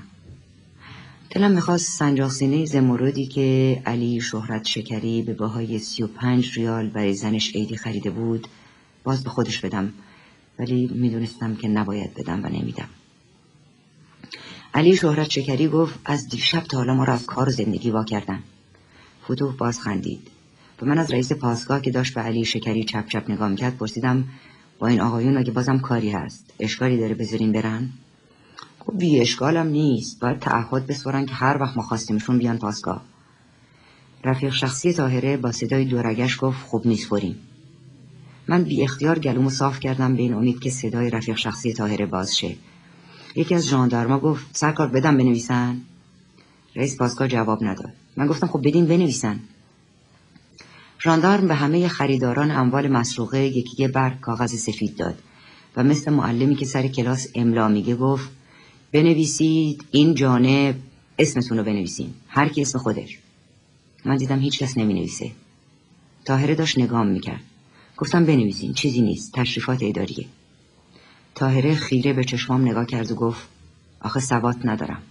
دلم 1.31 1.51
می‌خواست 1.51 1.99
سنجاق 1.99 2.31
سینه 2.31 2.67
زمردی 2.67 3.27
که 3.27 3.83
علی 3.87 4.21
شهرت 4.21 4.67
شکری 4.67 5.23
به 5.23 5.35
بهای 5.35 5.79
سی 5.79 6.03
و 6.03 6.07
پنج 6.07 6.59
ریال 6.59 6.89
برای 6.89 7.15
زنش 7.15 7.55
عیدی 7.57 7.77
خریده 7.77 8.11
بود 8.11 8.49
باز 9.05 9.25
به 9.25 9.31
خودش 9.31 9.61
بدم. 9.61 9.93
ولی 10.59 10.91
می‌دونستم 10.95 11.55
که 11.55 11.69
نباید 11.69 12.15
بدم 12.15 12.45
و 12.45 12.49
نمیدم. 12.49 12.89
علی 14.75 14.97
شهرت 14.97 15.31
شکری 15.31 15.69
گفت 15.69 15.99
از 16.05 16.29
دیشب 16.29 16.61
تا 16.65 16.79
حالا 16.79 16.95
ما 16.95 17.05
را 17.05 17.13
از 17.13 17.27
کار 17.27 17.49
و 17.49 17.53
زندگی 17.53 17.91
وا 17.91 18.05
کردن. 18.05 18.43
فتوح 19.25 19.57
باز 19.57 19.81
خندید. 19.81 20.29
و 20.83 20.87
من 20.87 20.99
از 20.99 21.13
رئیس 21.13 21.33
پاسگاه 21.33 21.81
که 21.81 21.91
داشت 21.91 22.15
به 22.15 22.21
علی 22.21 22.45
شکری 22.45 22.85
چپ 22.85 23.09
چپ 23.09 23.31
نگاه 23.31 23.49
می‌کرد 23.49 23.77
پرسیدم 23.77 24.25
با 24.79 24.87
این 24.87 25.01
آقایون 25.01 25.37
اگه 25.37 25.53
بازم 25.53 25.79
کاری 25.79 26.11
هست؟ 26.11 26.53
اشکالی 26.61 26.99
داره 26.99 27.15
بذاریم 27.15 27.53
برن؟ 27.53 27.91
خب 28.87 28.99
بی 28.99 29.25
نیست. 29.65 30.21
باید 30.21 30.39
تعهد 30.39 30.87
بسپرن 30.87 31.27
که 31.27 31.35
هر 31.35 31.63
وقت 31.63 31.77
ما 31.77 31.83
خواستیمشون 31.83 32.39
بیان 32.39 32.59
پاسگاه. 32.59 33.03
رفیق 34.25 34.53
شخصی 34.53 34.93
تاهره 34.93 35.37
با 35.37 35.53
صدای 35.53 35.85
دورگش 35.85 36.39
گفت 36.41 36.67
خوب 36.67 36.87
نیست 36.87 37.11
بریم. 37.11 37.37
من 38.49 38.65
بی 38.65 38.83
اختیار 38.83 39.19
گلومو 39.19 39.51
صاف 39.51 39.81
کردم 39.81 40.17
به 40.17 40.23
این 40.23 40.35
امید 40.35 40.61
که 40.61 40.71
صدای 40.71 41.11
رفیق 41.11 41.37
شخصی 41.37 41.73
تاهره 41.73 42.07
باز 42.07 42.37
شه. 42.37 42.57
یکی 43.37 43.55
از 43.55 43.67
ژاندارما 43.67 44.19
گفت 44.19 44.47
سرکار 44.53 44.89
بدم 44.89 45.17
بنویسن. 45.17 45.81
رئیس 46.77 46.99
پاسگاه 46.99 47.29
جواب 47.29 47.65
نداد. 47.65 47.93
من 48.17 48.27
گفتم 48.27 48.47
خب 48.47 48.69
بدین 48.69 48.87
بنویسن. 48.87 49.41
ژاندارم 51.01 51.49
به 51.49 51.55
همه 51.55 51.89
خریداران 51.89 52.51
اموال 52.51 52.89
مسروقه 52.89 53.39
یکی 53.39 53.89
برگ 53.89 54.21
کاغذ 54.21 54.55
سفید 54.55 54.97
داد 54.97 55.19
و 55.77 55.85
مثل 55.85 56.13
معلمی 56.13 56.57
که 56.57 56.65
سر 56.65 56.87
کلاس 56.87 57.29
املا 57.35 57.69
میگه 57.69 57.97
گفت 57.97 58.29
بنویسید 58.95 59.85
این 59.91 60.15
جانب 60.15 60.75
اسمتون 61.19 61.59
رو 61.59 61.65
بنویسین. 61.65 62.15
هر 62.29 62.49
کی 62.49 62.63
اسم 62.63 62.79
خودش. 62.79 63.19
من 64.05 64.17
دیدم 64.17 64.39
هیچ 64.39 64.59
کس 64.59 64.79
نمی 64.79 64.95
نویسه 64.95 65.31
تاهره 66.25 66.55
داشت 66.55 66.79
نگام 66.79 67.07
می‌کرد. 67.07 67.41
گفتم 67.97 68.25
بنویسین 68.25 68.73
چیزی 68.73 69.03
نیست 69.03 69.33
تشریفات 69.33 69.79
اداریه. 69.83 70.27
تاهره 71.35 71.75
خیره 71.75 72.13
به 72.13 72.25
چشمام 72.25 72.69
نگاه 72.69 72.87
کرد 72.87 73.13
و 73.13 73.15
گفت 73.15 73.49
آخه 74.01 74.21
سوات 74.21 74.57
ندارم. 74.65 75.03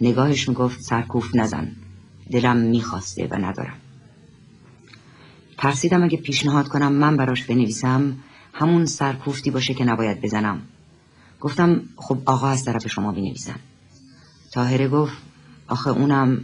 نگاهش 0.00 0.48
می‌گفت 0.48 0.80
سرکوف 0.80 1.36
نزن. 1.36 1.72
دلم 2.30 2.56
می‌خواسته 2.56 3.26
و 3.26 3.34
ندارم. 3.34 3.76
ترسیدم 5.58 6.02
اگه 6.02 6.16
پیشنهاد 6.16 6.68
کنم 6.68 6.92
من 6.92 7.16
براش 7.16 7.44
بنویسم 7.44 8.16
همون 8.52 8.86
سرکوفتی 8.86 9.50
باشه 9.50 9.74
که 9.74 9.84
نباید 9.84 10.20
بزنم. 10.20 10.62
گفتم 11.42 11.82
خب 11.96 12.18
آقا 12.26 12.48
از 12.48 12.64
طرف 12.64 12.86
شما 12.86 13.12
بنویسن 13.12 13.54
تاهره 14.52 14.88
گفت 14.88 15.16
آخه 15.68 15.90
اونم 15.90 16.40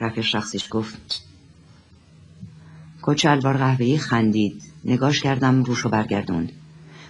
رفیق 0.00 0.24
شخصیش 0.24 0.68
گفت. 0.70 1.22
کچ 3.02 3.26
الوار 3.26 3.56
قهوه‌ای 3.56 3.98
خندید. 3.98 4.62
نگاش 4.84 5.20
کردم 5.20 5.62
روشو 5.62 5.88
برگردوند. 5.88 6.52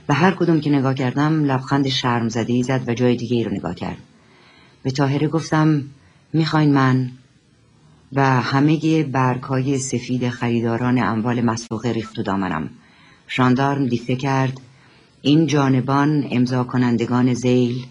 به 0.06 0.14
هر 0.14 0.30
کدوم 0.30 0.60
که 0.60 0.70
نگاه 0.70 0.94
کردم 0.94 1.44
لبخند 1.44 1.88
شرم 1.88 2.28
زده 2.28 2.62
زد 2.62 2.88
و 2.88 2.94
جای 2.94 3.16
دیگه 3.16 3.36
ای 3.36 3.44
رو 3.44 3.52
نگاه 3.52 3.74
کرد. 3.74 3.98
به 4.82 4.90
تاهره 4.90 5.28
گفتم 5.28 5.84
می‌خواین 6.32 6.74
من 6.74 7.10
و 8.12 8.40
همه 8.40 9.02
برگ 9.02 9.42
های 9.42 9.78
سفید 9.78 10.28
خریداران 10.28 10.98
اموال 10.98 11.40
مسبوقه 11.40 11.92
ریخت 11.92 12.18
و 12.18 12.22
دامنم. 12.22 12.70
شاندارم 13.26 13.86
دیکته 13.86 14.16
کرد 14.16 14.60
این 15.26 15.46
جانبان 15.46 16.28
امضا 16.30 16.64
کنندگان 16.64 17.34
زیل 17.34 17.86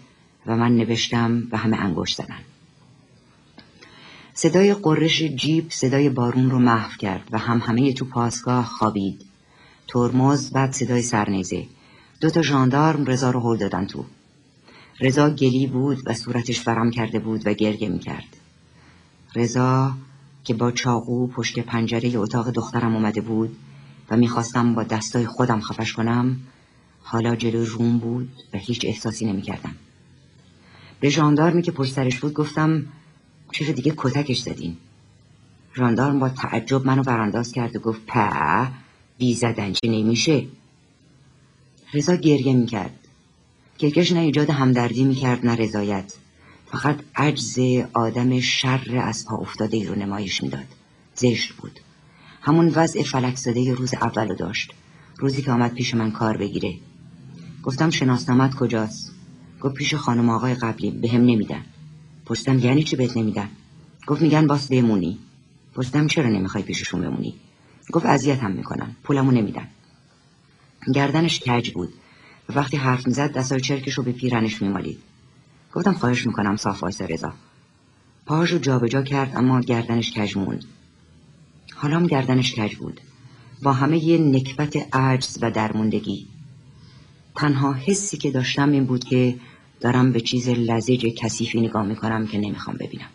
و 0.46 0.56
من 0.56 0.76
نوشتم 0.76 1.42
و 1.52 1.56
همه 1.56 1.76
انگشت 1.76 2.16
زدن. 2.16 2.38
صدای 4.34 4.74
قررش 4.74 5.22
جیب 5.22 5.66
صدای 5.70 6.08
بارون 6.08 6.50
رو 6.50 6.58
محو 6.58 6.96
کرد 6.96 7.28
و 7.30 7.38
هم 7.38 7.58
همه 7.58 7.92
تو 7.92 8.04
پاسگاه 8.04 8.64
خوابید. 8.64 9.22
ترمز 9.88 10.50
بعد 10.50 10.72
صدای 10.72 11.02
سرنیزه. 11.02 11.66
دو 12.20 12.30
تا 12.30 12.42
ژاندارم 12.42 13.04
رضا 13.04 13.30
رو 13.30 13.40
هل 13.40 13.56
دادن 13.56 13.86
تو. 13.86 14.04
رضا 15.00 15.30
گلی 15.30 15.66
بود 15.66 15.98
و 16.06 16.14
صورتش 16.14 16.68
ورم 16.68 16.90
کرده 16.90 17.18
بود 17.18 17.46
و 17.46 17.52
گرگه 17.52 17.88
می‌کرد. 17.88 18.36
رضا 19.34 19.92
که 20.44 20.54
با 20.54 20.70
چاقو 20.70 21.26
پشت 21.26 21.58
پنجره 21.58 22.16
اتاق 22.16 22.50
دخترم 22.50 22.94
اومده 22.94 23.20
بود 23.20 23.56
و 24.10 24.16
می‌خواستم 24.16 24.74
با 24.74 24.82
دستای 24.82 25.26
خودم 25.26 25.60
خفش 25.60 25.92
کنم 25.92 26.40
حالا 27.08 27.36
جلو 27.36 27.64
روم 27.64 27.98
بود 27.98 28.28
و 28.54 28.58
هیچ 28.58 28.84
احساسی 28.84 29.26
نمی‌کردم. 29.26 29.74
به 31.00 31.08
ژاندارمی 31.08 31.62
که 31.62 31.72
پشت 31.72 31.92
سرش 31.92 32.18
بود 32.18 32.32
گفتم 32.32 32.86
چرا 33.52 33.72
دیگه 33.72 33.94
کتکش 33.96 34.40
زدین. 34.40 34.76
ژاندارم 35.76 36.18
با 36.18 36.28
تعجب 36.28 36.86
منو 36.86 37.02
برانداز 37.02 37.52
کرد 37.52 37.76
و 37.76 37.78
گفت 37.78 38.00
په 38.06 38.68
بی 39.18 39.34
زدن 39.34 39.72
چه 39.72 39.88
نمیشه؟ 39.88 40.46
رضا 41.94 42.14
گریه 42.14 42.54
می‌کرد. 42.54 42.98
گرگش 43.78 44.12
نه 44.12 44.20
ایجاد 44.20 44.50
همدردی 44.50 45.04
می‌کرد 45.04 45.46
نه 45.46 45.54
رضایت. 45.54 46.12
فقط 46.72 47.00
عجز 47.16 47.58
آدم 47.92 48.40
شر 48.40 49.02
از 49.04 49.26
پا 49.26 49.36
افتاده 49.36 49.76
ای 49.76 49.84
رو 49.84 49.94
نمایش 49.94 50.42
می‌داد. 50.42 50.66
زشت 51.14 51.52
بود. 51.52 51.80
همون 52.42 52.68
وضع 52.68 53.02
فلک 53.02 53.36
زده 53.36 53.74
روز 53.74 53.94
اولو 53.94 54.34
داشت. 54.34 54.72
روزی 55.18 55.42
که 55.42 55.52
آمد 55.52 55.74
پیش 55.74 55.94
من 55.94 56.10
کار 56.10 56.36
بگیره. 56.36 56.74
گفتم 57.66 57.90
شناسنامت 57.90 58.54
کجاست؟ 58.54 59.12
گفت 59.60 59.74
پیش 59.74 59.94
خانم 59.94 60.28
آقای 60.28 60.54
قبلی 60.54 60.90
به 60.90 61.18
نمیدن. 61.18 61.64
پرسیدم 62.26 62.58
یعنی 62.58 62.82
چی 62.82 62.96
بهت 62.96 63.16
نمیدن؟ 63.16 63.48
گفت 64.06 64.22
میگن 64.22 64.46
باس 64.46 64.68
بمونی. 64.68 65.18
پرسیدم 65.74 66.06
چرا 66.06 66.28
نمی‌خوای 66.28 66.64
پیششون 66.64 67.00
بمونی؟ 67.00 67.34
گفت 67.92 68.06
اذیت 68.06 68.38
هم 68.38 68.50
می‌کنن 68.50 68.96
پولمو 69.02 69.30
نمیدن. 69.30 69.66
گردنش 70.94 71.40
کج 71.40 71.70
بود. 71.70 71.92
و 72.48 72.52
وقتی 72.52 72.76
حرف 72.76 73.06
می‌زد 73.06 73.32
دستای 73.32 73.60
چرکش 73.60 73.94
رو 73.94 74.02
به 74.02 74.12
پیرهنش 74.12 74.62
میمالید. 74.62 74.98
گفتم 75.72 75.92
خواهش 75.92 76.26
می‌کنم 76.26 76.56
صاف 76.56 76.82
وایس 76.82 77.02
رضا. 77.02 77.32
پاهاش 78.26 78.50
رو 78.50 78.58
جابجا 78.58 79.02
کرد 79.02 79.36
اما 79.36 79.60
گردنش 79.60 80.12
کج 80.12 80.36
موند. 80.36 80.64
حالا 81.74 81.96
هم 81.96 82.06
گردنش 82.06 82.54
کج 82.54 82.74
بود. 82.76 83.00
با 83.62 83.72
همه 83.72 84.04
ی 84.04 84.18
نکبت 84.18 84.94
عجز 84.94 85.38
و 85.42 85.50
درموندگی. 85.50 86.35
تنها 87.36 87.72
حسی 87.72 88.16
که 88.16 88.30
داشتم 88.30 88.72
این 88.72 88.84
بود 88.84 89.04
که 89.04 89.36
دارم 89.80 90.12
به 90.12 90.20
چیز 90.20 90.48
لزج 90.48 91.06
کثیفی 91.06 91.60
نگاه 91.60 91.86
می‌کنم 91.86 92.26
که 92.26 92.38
نمی‌خوام 92.38 92.76
ببینم. 92.76 93.08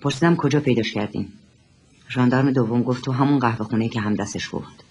پرسیدم 0.00 0.36
کجا 0.36 0.60
پیداش 0.60 0.92
کردیم 0.92 1.32
ژاندارم 2.10 2.52
دوم 2.52 2.82
گفت 2.82 3.04
تو 3.04 3.12
همون 3.12 3.38
قهوه 3.38 3.66
خونه 3.66 3.88
که 3.88 4.00
هم 4.00 4.14
دستش 4.14 4.48
گفت 4.52 4.84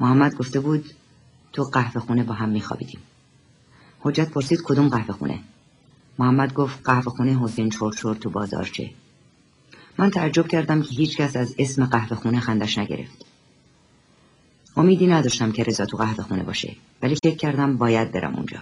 محمد 0.00 0.34
گفته 0.34 0.60
بود 0.60 0.90
تو 1.52 1.64
قهوه 1.64 2.00
خونه 2.00 2.24
با 2.24 2.34
هم 2.34 2.48
میخوابیدیم. 2.48 3.00
حجت 4.00 4.30
پرسید 4.30 4.62
کدوم 4.64 4.88
قهوه 4.88 5.14
خونه؟ 5.14 5.38
محمد 6.18 6.54
گفت 6.54 6.80
قهوه 6.84 7.12
خونه 7.12 7.38
حسین 7.42 7.70
چرچور 7.70 8.16
تو 8.16 8.30
بازارچه. 8.30 8.90
من 9.98 10.10
تعجب 10.10 10.48
کردم 10.48 10.82
که 10.82 10.88
هیچکس 10.88 11.36
از 11.36 11.54
اسم 11.58 11.86
قهوه 11.86 12.16
خونه 12.16 12.40
خندش 12.40 12.78
نگرفت. 12.78 13.35
امیدی 14.76 15.06
نداشتم 15.06 15.52
که 15.52 15.62
رضا 15.62 15.86
تو 15.86 15.96
قهوه 15.96 16.24
خونه 16.24 16.42
باشه 16.42 16.76
ولی 17.02 17.14
فکر 17.14 17.36
کردم 17.36 17.76
باید 17.76 18.12
برم 18.12 18.34
اونجا. 18.34 18.58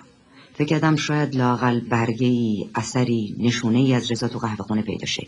فکر 0.55 0.69
کردم 0.69 0.97
شاید 0.97 1.37
لاقل 1.37 1.81
برگه 1.81 2.27
ای 2.27 2.71
اثری 2.75 3.37
نشونه 3.39 3.79
ای 3.79 3.95
از 3.95 4.11
رضا 4.11 4.29
تو 4.29 4.39
قهوه 4.39 4.65
خونه 4.67 4.83
پیدا 4.83 5.07
شه. 5.07 5.27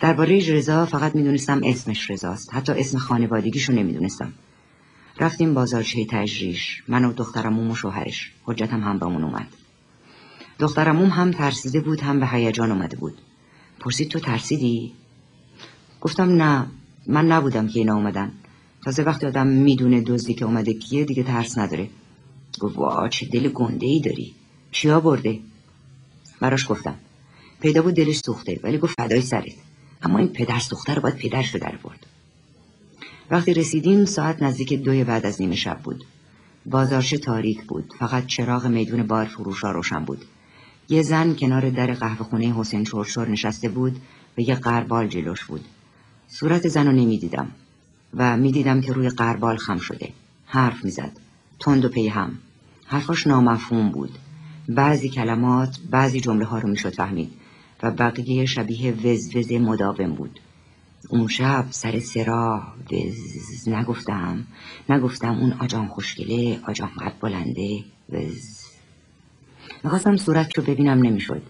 درباره 0.00 0.54
رضا 0.54 0.86
فقط 0.86 1.14
می‌دونستم 1.14 1.60
اسمش 1.64 2.10
رضاست. 2.10 2.54
حتی 2.54 2.72
اسم 2.72 2.98
خانوادگیشو 2.98 3.72
نمی‌دونستم. 3.72 4.32
رفتیم 5.20 5.54
بازارچه 5.54 6.06
تجریش. 6.10 6.82
من 6.88 7.04
و 7.04 7.12
دخترموم 7.12 7.70
و 7.70 7.74
شوهرش 7.74 8.32
حجتم 8.44 8.80
هم 8.80 8.98
بهمون 8.98 9.24
اومد. 9.24 9.46
دخترموم 10.58 11.08
هم 11.08 11.30
ترسیده 11.30 11.80
بود 11.80 12.00
هم 12.00 12.20
به 12.20 12.26
هیجان 12.26 12.72
اومده 12.72 12.96
بود. 12.96 13.18
پرسید 13.80 14.08
تو 14.08 14.20
ترسیدی؟ 14.20 14.92
گفتم 16.00 16.42
نه. 16.42 16.66
من 17.06 17.26
نبودم 17.26 17.68
که 17.68 17.78
اینا 17.80 17.94
اومدن. 17.94 18.32
تازه 18.86 19.02
وقتی 19.02 19.26
آدم 19.26 19.46
می‌دونه 19.46 20.00
دزدی 20.00 20.34
که 20.34 20.44
اومده 20.44 20.74
کیه 20.74 21.04
دیگه 21.04 21.22
ترس 21.22 21.58
نداره. 21.58 21.88
گفت 22.60 22.76
وا 22.76 23.08
چه 23.08 23.26
دل 23.26 23.48
گنده 23.48 23.86
ای 23.86 24.00
داری. 24.00 24.34
چیا 24.70 25.00
برده 25.00 25.40
براش 26.40 26.70
گفتم 26.70 26.94
پیدا 27.60 27.82
بود 27.82 27.94
دلش 27.94 28.18
سوخته 28.18 28.60
ولی 28.62 28.78
گفت 28.78 28.94
فدای 29.00 29.20
سرت. 29.22 29.52
اما 30.02 30.18
این 30.18 30.28
پدر 30.28 30.58
سوخته 30.58 30.94
رو 30.94 31.02
باید 31.02 31.16
پدرش 31.16 31.54
رو 31.54 31.60
در 31.60 31.78
برد. 31.82 32.06
وقتی 33.30 33.54
رسیدیم 33.54 34.04
ساعت 34.04 34.42
نزدیک 34.42 34.72
دوی 34.72 35.04
بعد 35.04 35.26
از 35.26 35.40
نیمه 35.40 35.56
شب 35.56 35.78
بود. 35.78 36.04
بازارچه 36.66 37.18
تاریک 37.18 37.62
بود 37.62 37.92
فقط 37.98 38.26
چراغ 38.26 38.66
میدون 38.66 39.02
بار 39.02 39.24
فروشا 39.24 39.70
روشن 39.70 40.04
بود. 40.04 40.24
یه 40.88 41.02
زن 41.02 41.34
کنار 41.34 41.70
در 41.70 41.92
قهوه 41.92 42.26
خونه 42.26 42.54
حسین 42.54 42.84
چورچور 42.84 43.28
نشسته 43.28 43.68
بود 43.68 44.00
و 44.38 44.40
یه 44.40 44.54
قربال 44.54 45.08
جلوش 45.08 45.44
بود. 45.44 45.64
صورت 46.28 46.68
زن 46.68 46.86
رو 46.86 46.92
نمی‌دیدم. 46.92 47.50
و 48.16 48.36
می‌دیدم 48.36 48.80
که 48.80 48.92
روی 48.92 49.08
قربال 49.08 49.56
خم 49.56 49.78
شده. 49.78 50.12
حرف 50.46 50.84
می‌زد. 50.84 51.12
تند 51.60 51.84
و 51.84 51.88
پی 51.88 52.08
هم 52.08 52.38
حرفاش 52.86 53.26
نامفهوم 53.26 53.90
بود. 53.90 54.18
بعضی 54.68 55.08
کلمات 55.08 55.78
بعضی 55.90 56.20
جمله 56.20 56.44
ها 56.44 56.58
رو 56.58 56.68
می‌شد 56.68 56.94
فهمید 56.94 57.30
و 57.82 57.90
بقیه 57.90 58.46
شبیه 58.46 58.92
وز 58.92 59.52
مداوم 59.52 60.14
بود. 60.14 60.40
اون 61.08 61.28
شب 61.28 61.66
سر 61.70 62.00
سرا 62.00 62.62
وز 62.92 63.68
نگفتم. 63.68 64.46
نگفتم 64.88 65.38
اون 65.38 65.52
آجام 65.52 65.88
خوشگله 65.88 66.60
آجام 66.68 66.88
قد 66.88 67.12
بلنده 67.20 67.84
وز. 68.12 68.60
می‌خواستم 69.84 70.16
صورت 70.16 70.58
رو 70.58 70.64
ببینم 70.64 70.98
نمی‌شد. 71.06 71.42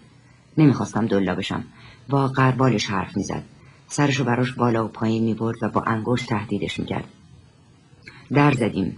نمی‌خواستم 0.57 1.07
دلا 1.07 1.35
بشم. 1.35 1.63
با 2.09 2.27
قربالش 2.27 2.85
حرف 2.85 3.17
می‌زد. 3.17 3.43
سرشو 3.87 4.23
براش 4.23 4.53
بالا 4.53 4.85
و 4.85 4.87
پایین 4.87 5.23
می‌برد 5.23 5.57
و 5.61 5.69
با 5.69 5.81
انگشت 5.81 6.29
تهدیدش 6.29 6.79
می‌کرد. 6.79 7.07
در 8.31 8.51
زدیم. 8.51 8.97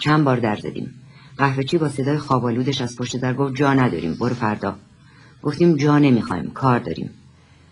چند 0.00 0.24
بار 0.24 0.36
در 0.36 0.56
زدیم. 0.56 0.94
قهوهچی 1.36 1.78
با 1.78 1.88
صدای 1.88 2.18
خوابالودش 2.18 2.80
از 2.80 2.96
پشت 2.96 3.16
در 3.16 3.34
گفت 3.34 3.54
جا 3.54 3.74
نداریم 3.74 4.14
برو 4.14 4.34
فردا. 4.34 4.76
گفتیم 5.42 5.76
جا 5.76 5.98
نمی‌خوایم 5.98 6.50
کار 6.50 6.78
داریم. 6.78 7.10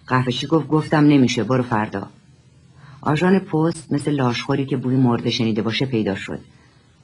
قهوهچی 0.07 0.47
گفت؟ 0.47 0.69
گفتم 0.69 1.05
نمیشه 1.05 1.45
برو 1.45 1.63
فردا. 1.63 2.09
آژان 3.01 3.39
پست 3.39 3.93
مثل 3.93 4.11
لاشخوری 4.11 4.67
که 4.67 4.77
بوی 4.77 4.97
مرده 4.97 5.31
شنیده 5.31 5.63
باشه 5.63 5.87
پیدا 5.87 6.15
شد. 6.15 6.41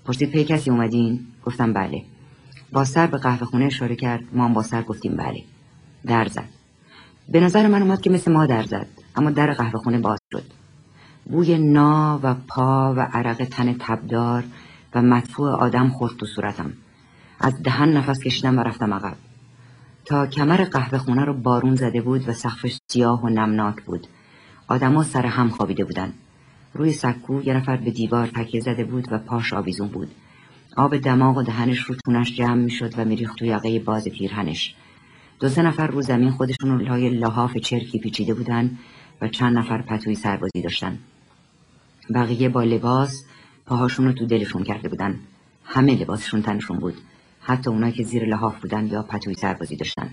پرسید 0.04 0.30
پی 0.30 0.44
کسی 0.44 0.70
اومدین؟ 0.70 1.26
گفتم 1.44 1.72
بله. 1.72 2.02
با 2.72 2.84
سر 2.84 3.06
به 3.06 3.18
قهوه 3.18 3.46
خونه 3.46 3.64
اشاره 3.64 3.96
کرد. 3.96 4.24
ما 4.32 4.48
با 4.48 4.62
سر 4.62 4.82
گفتیم 4.82 5.16
بله. 5.16 5.42
در 6.06 6.28
زد. 6.28 6.48
به 7.28 7.40
نظر 7.40 7.66
من 7.66 7.82
اومد 7.82 8.00
که 8.00 8.10
مثل 8.10 8.32
ما 8.32 8.46
در 8.46 8.62
زد. 8.62 8.86
اما 9.16 9.30
در 9.30 9.52
قهوه 9.52 9.80
خونه 9.80 9.98
باز 9.98 10.18
شد. 10.32 10.44
بوی 11.24 11.58
نا 11.58 12.20
و 12.22 12.34
پا 12.34 12.94
و 12.94 13.00
عرق 13.00 13.44
تن 13.44 13.76
تبدار 13.78 14.44
و 14.94 15.02
مدفوع 15.02 15.50
آدم 15.50 15.88
خورد 15.88 16.16
تو 16.16 16.26
صورتم. 16.26 16.72
از 17.40 17.62
دهن 17.62 17.88
نفس 17.88 18.18
کشیدم 18.18 18.58
و 18.58 18.62
رفتم 18.62 18.94
عقب. 18.94 19.16
تا 20.04 20.26
کمر 20.26 20.64
قهوه 20.64 20.98
خونه 20.98 21.24
رو 21.24 21.34
بارون 21.34 21.74
زده 21.74 22.00
بود 22.00 22.28
و 22.28 22.32
سقفش 22.32 22.78
سیاه 22.88 23.24
و 23.24 23.28
نمناک 23.28 23.82
بود. 23.82 24.06
آدما 24.68 25.02
سر 25.02 25.26
هم 25.26 25.48
خوابیده 25.48 25.84
بودن. 25.84 26.12
روی 26.74 26.92
سکو 26.92 27.42
یه 27.42 27.54
نفر 27.54 27.76
به 27.76 27.90
دیوار 27.90 28.26
تکیه 28.26 28.60
زده 28.60 28.84
بود 28.84 29.08
و 29.10 29.18
پاش 29.18 29.52
آویزون 29.52 29.88
بود. 29.88 30.10
آب 30.76 30.96
دماغ 30.96 31.36
و 31.36 31.42
دهنش 31.42 31.78
رو 31.78 31.94
تونش 32.04 32.36
جمع 32.36 32.54
می‌شد 32.54 32.98
و 32.98 33.04
میریخت 33.04 33.38
توی 33.38 33.48
یقه 33.48 33.78
باز 33.78 34.08
پیرهنش 34.08 34.74
دو 35.40 35.48
سه 35.48 35.62
نفر 35.62 35.86
رو 35.86 36.02
زمین 36.02 36.30
خودشون 36.30 36.70
رو 36.70 36.78
لای 36.78 37.08
لحاف 37.08 37.56
چرکی 37.56 37.98
پیچیده 37.98 38.34
بودن 38.34 38.78
و 39.22 39.28
چند 39.28 39.58
نفر 39.58 39.82
پتوی 39.82 40.14
سربازی 40.14 40.62
داشتن. 40.62 40.98
بقیه 42.14 42.48
با 42.48 42.62
لباس 42.62 43.24
پاهاشون 43.66 44.06
رو 44.06 44.12
تو 44.12 44.26
دلشون 44.26 44.62
کرده 44.62 44.88
بودن. 44.88 45.20
همه 45.64 45.94
لباسشون 45.94 46.42
تنشون 46.42 46.78
بود. 46.78 46.94
حتی 47.40 47.70
اونایی 47.70 47.92
که 47.92 48.02
زیر 48.02 48.24
لحاف 48.24 48.60
بودن 48.60 48.86
یا 48.86 49.02
پتوی 49.02 49.34
سربازی 49.34 49.76
داشتن. 49.76 50.10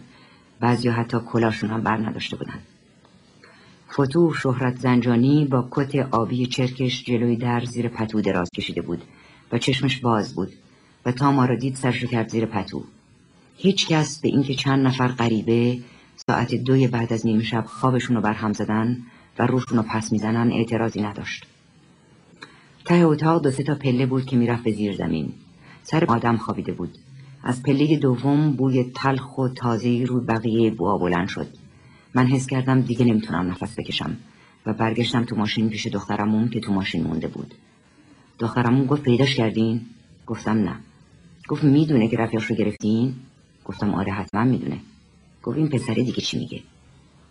بعضی 0.60 0.90
حتی 0.90 1.18
کلاشون 1.20 1.70
هم 1.70 1.82
بر 1.84 1.98
نداشته 1.98 2.38
بودن. 2.38 2.60
فتو 3.92 4.34
شهرت 4.34 4.80
زنجانی 4.80 5.46
با 5.46 5.68
کت 5.72 5.96
آبی 5.96 6.46
چرکش 6.46 7.04
جلوی 7.04 7.36
در 7.36 7.66
زیر 7.66 7.88
پتو 7.88 8.22
دراز 8.22 8.50
کشیده 8.56 8.82
بود. 8.82 9.04
و 9.52 9.58
چشمش 9.58 10.00
باز 10.00 10.36
بود. 10.36 10.54
و 11.06 11.12
تا 11.12 11.32
ما 11.32 11.46
را 11.46 11.56
دید 11.56 11.76
سرشو 11.76 12.08
کرد 12.08 12.30
زیر 12.30 12.46
پتو. 12.46 12.84
هیچ 13.58 13.88
کس 13.88 14.22
به 14.22 14.28
اینکه 14.28 14.56
چند 14.56 14.88
نفر 14.88 15.08
غریبه 15.08 15.80
ساعت 16.28 16.56
دوی 16.56 16.88
بعد 16.88 17.14
از 17.14 17.26
نیمه 17.26 17.44
شب 17.44 17.66
خوابشون 17.68 18.16
رو 18.16 18.22
برهم 18.22 18.54
زدن 18.54 18.98
و 19.40 19.46
روشون 19.46 19.78
رو 19.78 19.84
پس 19.84 20.12
می‌زنن 20.12 20.52
اعتراضی 20.52 21.02
نداشت. 21.02 21.46
ته 22.86 22.96
اتاق 22.96 23.44
دو 23.44 23.52
سه 23.52 23.64
تا 23.64 23.76
پله 23.76 24.06
بود 24.06 24.26
که 24.26 24.38
می‌رفت 24.38 24.64
به 24.64 24.72
زیر 24.72 24.96
زمین. 24.96 25.34
سر 25.84 26.06
آدم 26.06 26.38
خوابیده 26.38 26.72
بود. 26.72 26.98
از 27.44 27.64
پله 27.64 27.98
دوم 27.98 28.52
بوی 28.52 28.84
تلخ 28.96 29.38
و 29.38 29.48
تازه 29.48 30.04
روی 30.04 30.26
بقیه 30.26 30.72
بوا 30.72 30.98
بلند 30.98 31.28
شد. 31.28 31.48
من 32.14 32.28
حس 32.28 32.48
کردم 32.48 32.82
دیگه 32.82 33.06
نمی‌تونم 33.06 33.52
نفس 33.52 33.80
بکشم 33.80 34.18
و 34.66 34.74
برگشتم 34.74 35.24
تو 35.24 35.36
ماشین 35.36 35.70
پیش 35.70 35.88
دخترمون 35.88 36.50
که 36.50 36.60
تو 36.60 36.74
ماشین 36.74 37.04
مونده 37.04 37.28
بود. 37.28 37.54
دخترمون 38.40 38.86
گفت 38.86 39.04
پیداش 39.04 39.36
کردین؟ 39.36 39.82
گفتم 40.26 40.58
نه. 40.58 40.76
گفت 41.48 41.64
می‌دونه 41.64 42.08
که 42.08 42.18
رفیقش 42.18 42.46
رو 42.46 42.56
گرفتین؟ 42.56 43.16
گفتم 43.66 43.94
آره 43.94 44.12
حتما 44.12 44.44
می‌دونه. 44.44 44.80
گفت 45.50 45.58
این 45.58 45.70
پسره 45.70 46.04
دیگه 46.04 46.22
چی 46.22 46.40
میگه؟ 46.40 46.62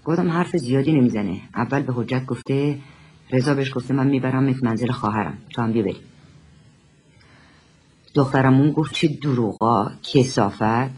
گفتم 0.04 0.31
حرف 0.31 0.57
زیادی 0.57 0.92
نمی‌زنه. 0.92 1.40
اول 1.54 1.83
به 1.83 1.92
حجت 1.92 2.26
گفته 2.26 2.78
رضا 3.31 3.54
بهش 3.54 3.74
گفته 3.74 3.94
من 3.94 4.07
می‌برم 4.07 4.54
منزل 4.62 4.90
خواهرم 4.90 5.38
تو 5.50 5.62
هم 5.62 5.72
بیا 5.72 5.83
بری 5.83 5.96
دخترمون 8.14 8.72
گفت 8.72 8.94
چه 8.94 9.09
دروغا 9.09 9.90
کسافت. 10.02 10.90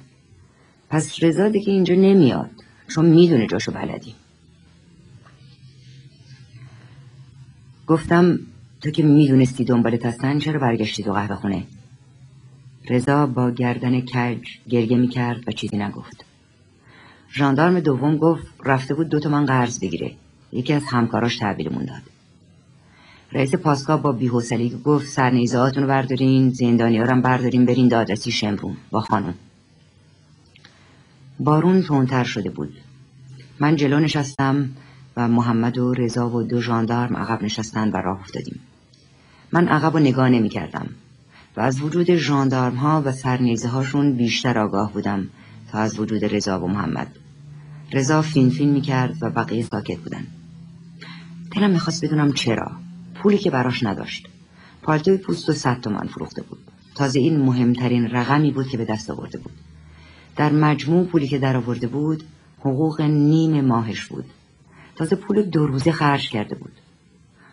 پس 0.91 1.23
رضا 1.23 1.49
دیگه 1.49 1.73
اینجا 1.73 1.95
نمیاد 1.95 2.51
چون 2.89 3.07
می‌دونه 3.07 3.47
جاشو 3.47 3.73
بلدی. 3.73 4.15
گفتم 7.87 8.39
تو 8.81 8.91
که 8.91 9.03
می‌دونستی 9.03 9.65
دنبالت 9.65 10.07
هستن 10.07 10.39
چرا 10.39 10.61
برگشتی 10.61 11.03
تو 11.03 11.13
قهوه 11.13 11.37
خونه؟ 11.37 11.63
رضا 12.91 13.27
با 13.27 13.51
گردن 13.51 14.01
کج 14.01 14.43
گریه 14.69 14.97
می‌کرد 14.97 15.49
و 15.49 15.53
چیزی 15.53 15.77
نگفت. 15.77 16.30
ژاندارم 17.33 17.81
دوم 17.81 18.17
گفت 18.17 18.47
رفته 18.65 18.95
بود 18.95 19.09
دوتا 19.09 19.29
من 19.29 19.47
قرض 19.47 19.81
بگیره. 19.81 20.13
یکی 20.53 20.73
از 20.73 20.83
همکاراش 20.85 21.37
تحویلمون 21.37 21.85
داد. 21.85 22.03
رئیس 23.33 23.55
پاسگاه 23.55 24.03
با 24.03 24.13
بیحوصلگی 24.13 24.81
گفت 24.85 25.07
سرنیزهاتون 25.07 25.83
رو 25.83 25.89
بردارین 25.89 26.51
زندانی 26.51 26.99
هم 26.99 27.23
بردارین 27.23 27.67
برین 27.67 27.89
دادرسی 27.89 28.33
شمرون 28.33 28.77
با 28.91 29.01
خانم. 29.01 29.35
بارون 31.41 31.83
تونتر 31.83 32.25
شده 32.25 32.51
بود. 32.51 32.77
من 33.61 33.77
جلو 33.77 34.01
نشستم 34.01 34.71
و 35.17 35.29
محمد 35.29 35.79
و 35.79 35.95
رضا 35.95 36.31
و 36.31 36.43
دو 36.43 36.61
ژاندارم 36.61 37.17
عقب 37.17 37.43
نشستن 37.43 37.89
و 37.91 37.97
راه 37.97 38.21
افتادیم. 38.21 38.61
من 39.53 39.69
عقب 39.69 39.95
و 39.95 39.99
نگاه 39.99 40.29
نمی 40.29 40.49
کردم 40.49 40.89
و 41.57 41.61
از 41.61 41.81
وجود 41.81 42.15
ژاندارم 42.15 42.75
ها 42.75 43.03
و 43.05 43.13
سرنیزه 43.13 43.69
هاشون 43.69 44.17
بیشتر 44.17 44.59
آگاه 44.59 44.93
بودم. 44.93 45.29
تا 45.73 45.79
از 45.79 46.01
وجود 46.01 46.25
رضا 46.25 46.61
و 46.61 46.69
محمد. 46.69 47.17
رضا 47.93 48.23
فین 48.23 48.51
فین 48.51 48.71
می 48.71 48.81
کرد 48.81 49.17
و 49.21 49.31
بقیه 49.31 49.63
ساکت 49.63 49.99
بودن. 49.99 50.27
دلم 51.57 51.71
می‌خواست 51.71 52.05
بدونم 52.05 52.33
چرا. 52.33 52.71
پولی 53.15 53.39
که 53.39 53.51
براش 53.51 53.83
نداشت. 53.83 54.29
پالتوی 54.83 55.17
پوست 55.17 55.49
و 55.49 55.53
صد 55.53 55.81
تومن 55.81 56.07
فروخته 56.07 56.43
بود. 56.43 56.59
تازه 56.95 57.21
این 57.21 57.41
مهمترین 57.41 58.11
رقمی 58.11 58.51
بود 58.51 58.69
که 58.69 58.77
به 58.77 58.85
دست 58.85 59.11
آورده 59.11 59.39
بود. 59.39 59.53
در 60.37 60.53
مجموع 60.53 61.07
پولی 61.07 61.29
که 61.29 61.39
در 61.39 61.57
آورده 61.57 61.87
بود 61.87 62.25
حقوق 62.61 63.01
نیم 63.01 63.61
ماهش 63.65 64.05
بود. 64.05 64.25
تازه 64.97 65.17
پول 65.17 65.43
دو 65.43 65.67
روزه 65.67 65.93
خرج 65.93 66.31
کرده 66.31 66.55
بود. 66.55 66.73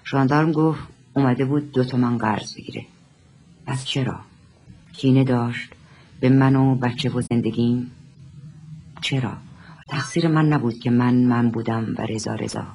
ژاندارم 0.05 0.51
گفت 0.51 0.79
اومده 1.13 1.45
بود 1.45 1.71
دو 1.71 1.83
تومن 1.83 2.17
قرض 2.17 2.55
بگیره. 2.55 2.85
پس 3.65 3.85
چرا؟ 3.85 4.19
کینه 4.93 5.23
داشت. 5.23 5.69
به 6.19 6.29
من 6.29 6.55
و 6.55 6.75
بچه 6.75 7.09
و 7.09 7.21
زندگیم. 7.21 7.91
چرا؟ 9.01 9.37
تقصیر 9.89 10.27
من 10.27 10.45
نبود 10.45 10.79
که 10.79 10.89
من 10.89 11.15
من 11.15 11.49
بودم 11.49 11.95
و 11.97 12.01
رضا 12.01 12.35
رضا. 12.35 12.67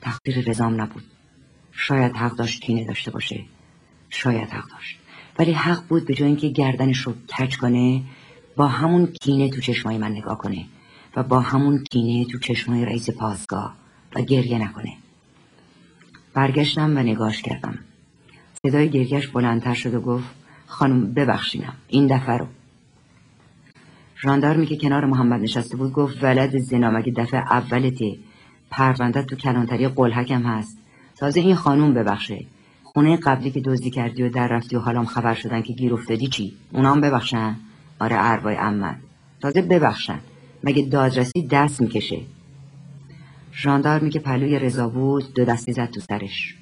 تقصیر 0.00 0.50
رضام 0.50 0.80
نبود. 0.80 1.02
شاید 1.72 2.16
حق 2.16 2.36
داشت 2.36 2.62
کینه 2.62 2.84
داشته 2.84 3.10
باشه. 3.10 3.44
شاید 4.10 4.48
حق 4.48 4.70
داشت. 4.70 4.98
ولی 5.38 5.52
حق 5.52 5.82
بود 5.88 6.06
به 6.06 6.14
جای 6.14 6.28
اینکه 6.28 6.48
گردنش 6.48 6.98
رو 6.98 7.12
کج 7.38 7.56
کنه 7.56 8.02
با 8.56 8.68
همون 8.68 9.06
کینه 9.06 9.50
تو 9.50 9.60
چشمای 9.60 9.98
من 9.98 10.12
نگاه 10.12 10.38
کنه 10.38 10.64
و 11.16 11.22
با 11.22 11.40
همون 11.40 11.84
کینه 11.90 12.24
تو 12.24 12.38
چشمای 12.38 12.84
رئیس 12.84 13.10
پاسگاه 13.10 13.74
و 14.16 14.22
گریه 14.22 14.58
نکنه. 14.58 14.96
برگشتم 16.34 16.96
و 16.96 16.98
نگاش 16.98 17.42
کردم. 17.42 17.78
صدای 18.66 18.90
گریهش 18.90 19.26
بلندتر 19.26 19.74
شد 19.74 19.94
و 19.94 20.00
گفت 20.00 20.24
خانم 20.66 21.14
ببخشینم. 21.14 21.76
این 21.88 22.16
دفعه 22.16 22.36
رو. 22.36 22.46
ژاندارمی 24.24 24.66
که 24.66 24.76
کنار 24.76 25.04
محمد 25.04 25.40
نشسته 25.40 25.76
بود 25.76 25.92
گفت 25.92 26.24
ولد 26.24 26.58
زنا 26.58 26.90
مگه 26.90 27.12
دفعه 27.12 27.40
اولته 27.40 28.16
پرونده 28.70 29.22
تو 29.22 29.36
کلانتری 29.36 29.88
قلحکم 29.88 30.42
هست؟ 30.42 30.78
تازه 31.16 31.40
این 31.40 31.54
خانوم 31.54 31.94
ببخشه. 31.94 32.44
خونه 32.82 33.16
قبلی 33.16 33.50
که 33.50 33.60
دزدی 33.60 33.90
کردی 33.90 34.22
و 34.22 34.28
در 34.28 34.48
رفتی 34.48 34.76
و 34.76 34.78
حالام 34.78 35.04
خبر 35.06 35.34
شدن 35.34 35.62
که 35.62 35.72
گیر 35.72 35.94
افتادی 35.94 36.26
چی؟ 36.26 36.52
اونام 36.72 37.00
ببخشن؟ 37.00 37.56
آره 38.00 38.16
اربای 38.18 38.56
امن 38.56 38.96
تازه 39.40 39.62
ببخشن. 39.62 40.18
مگه 40.64 40.82
دادرسی 40.82 41.46
دست 41.50 41.80
می‌کشه؟ 41.80 42.20
ژاندارمی 43.54 44.10
که 44.10 44.18
پلوی 44.18 44.58
رضا 44.58 44.88
بود 44.88 45.34
دو 45.34 45.44
دستی 45.44 45.72
زد 45.72 45.90
تو 45.90 46.00
سرش. 46.00 46.54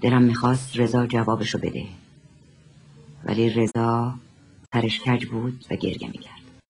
دلم 0.00 0.22
می‌خواست 0.22 0.78
رضا 0.78 1.06
جوابشو 1.06 1.58
بده. 1.58 1.84
ولی 3.24 3.50
رضا 3.50 4.14
سرش 4.72 5.00
کج 5.00 5.26
بود 5.26 5.64
و 5.70 5.76
گریه 5.76 6.08
می‌کرد. 6.08 6.39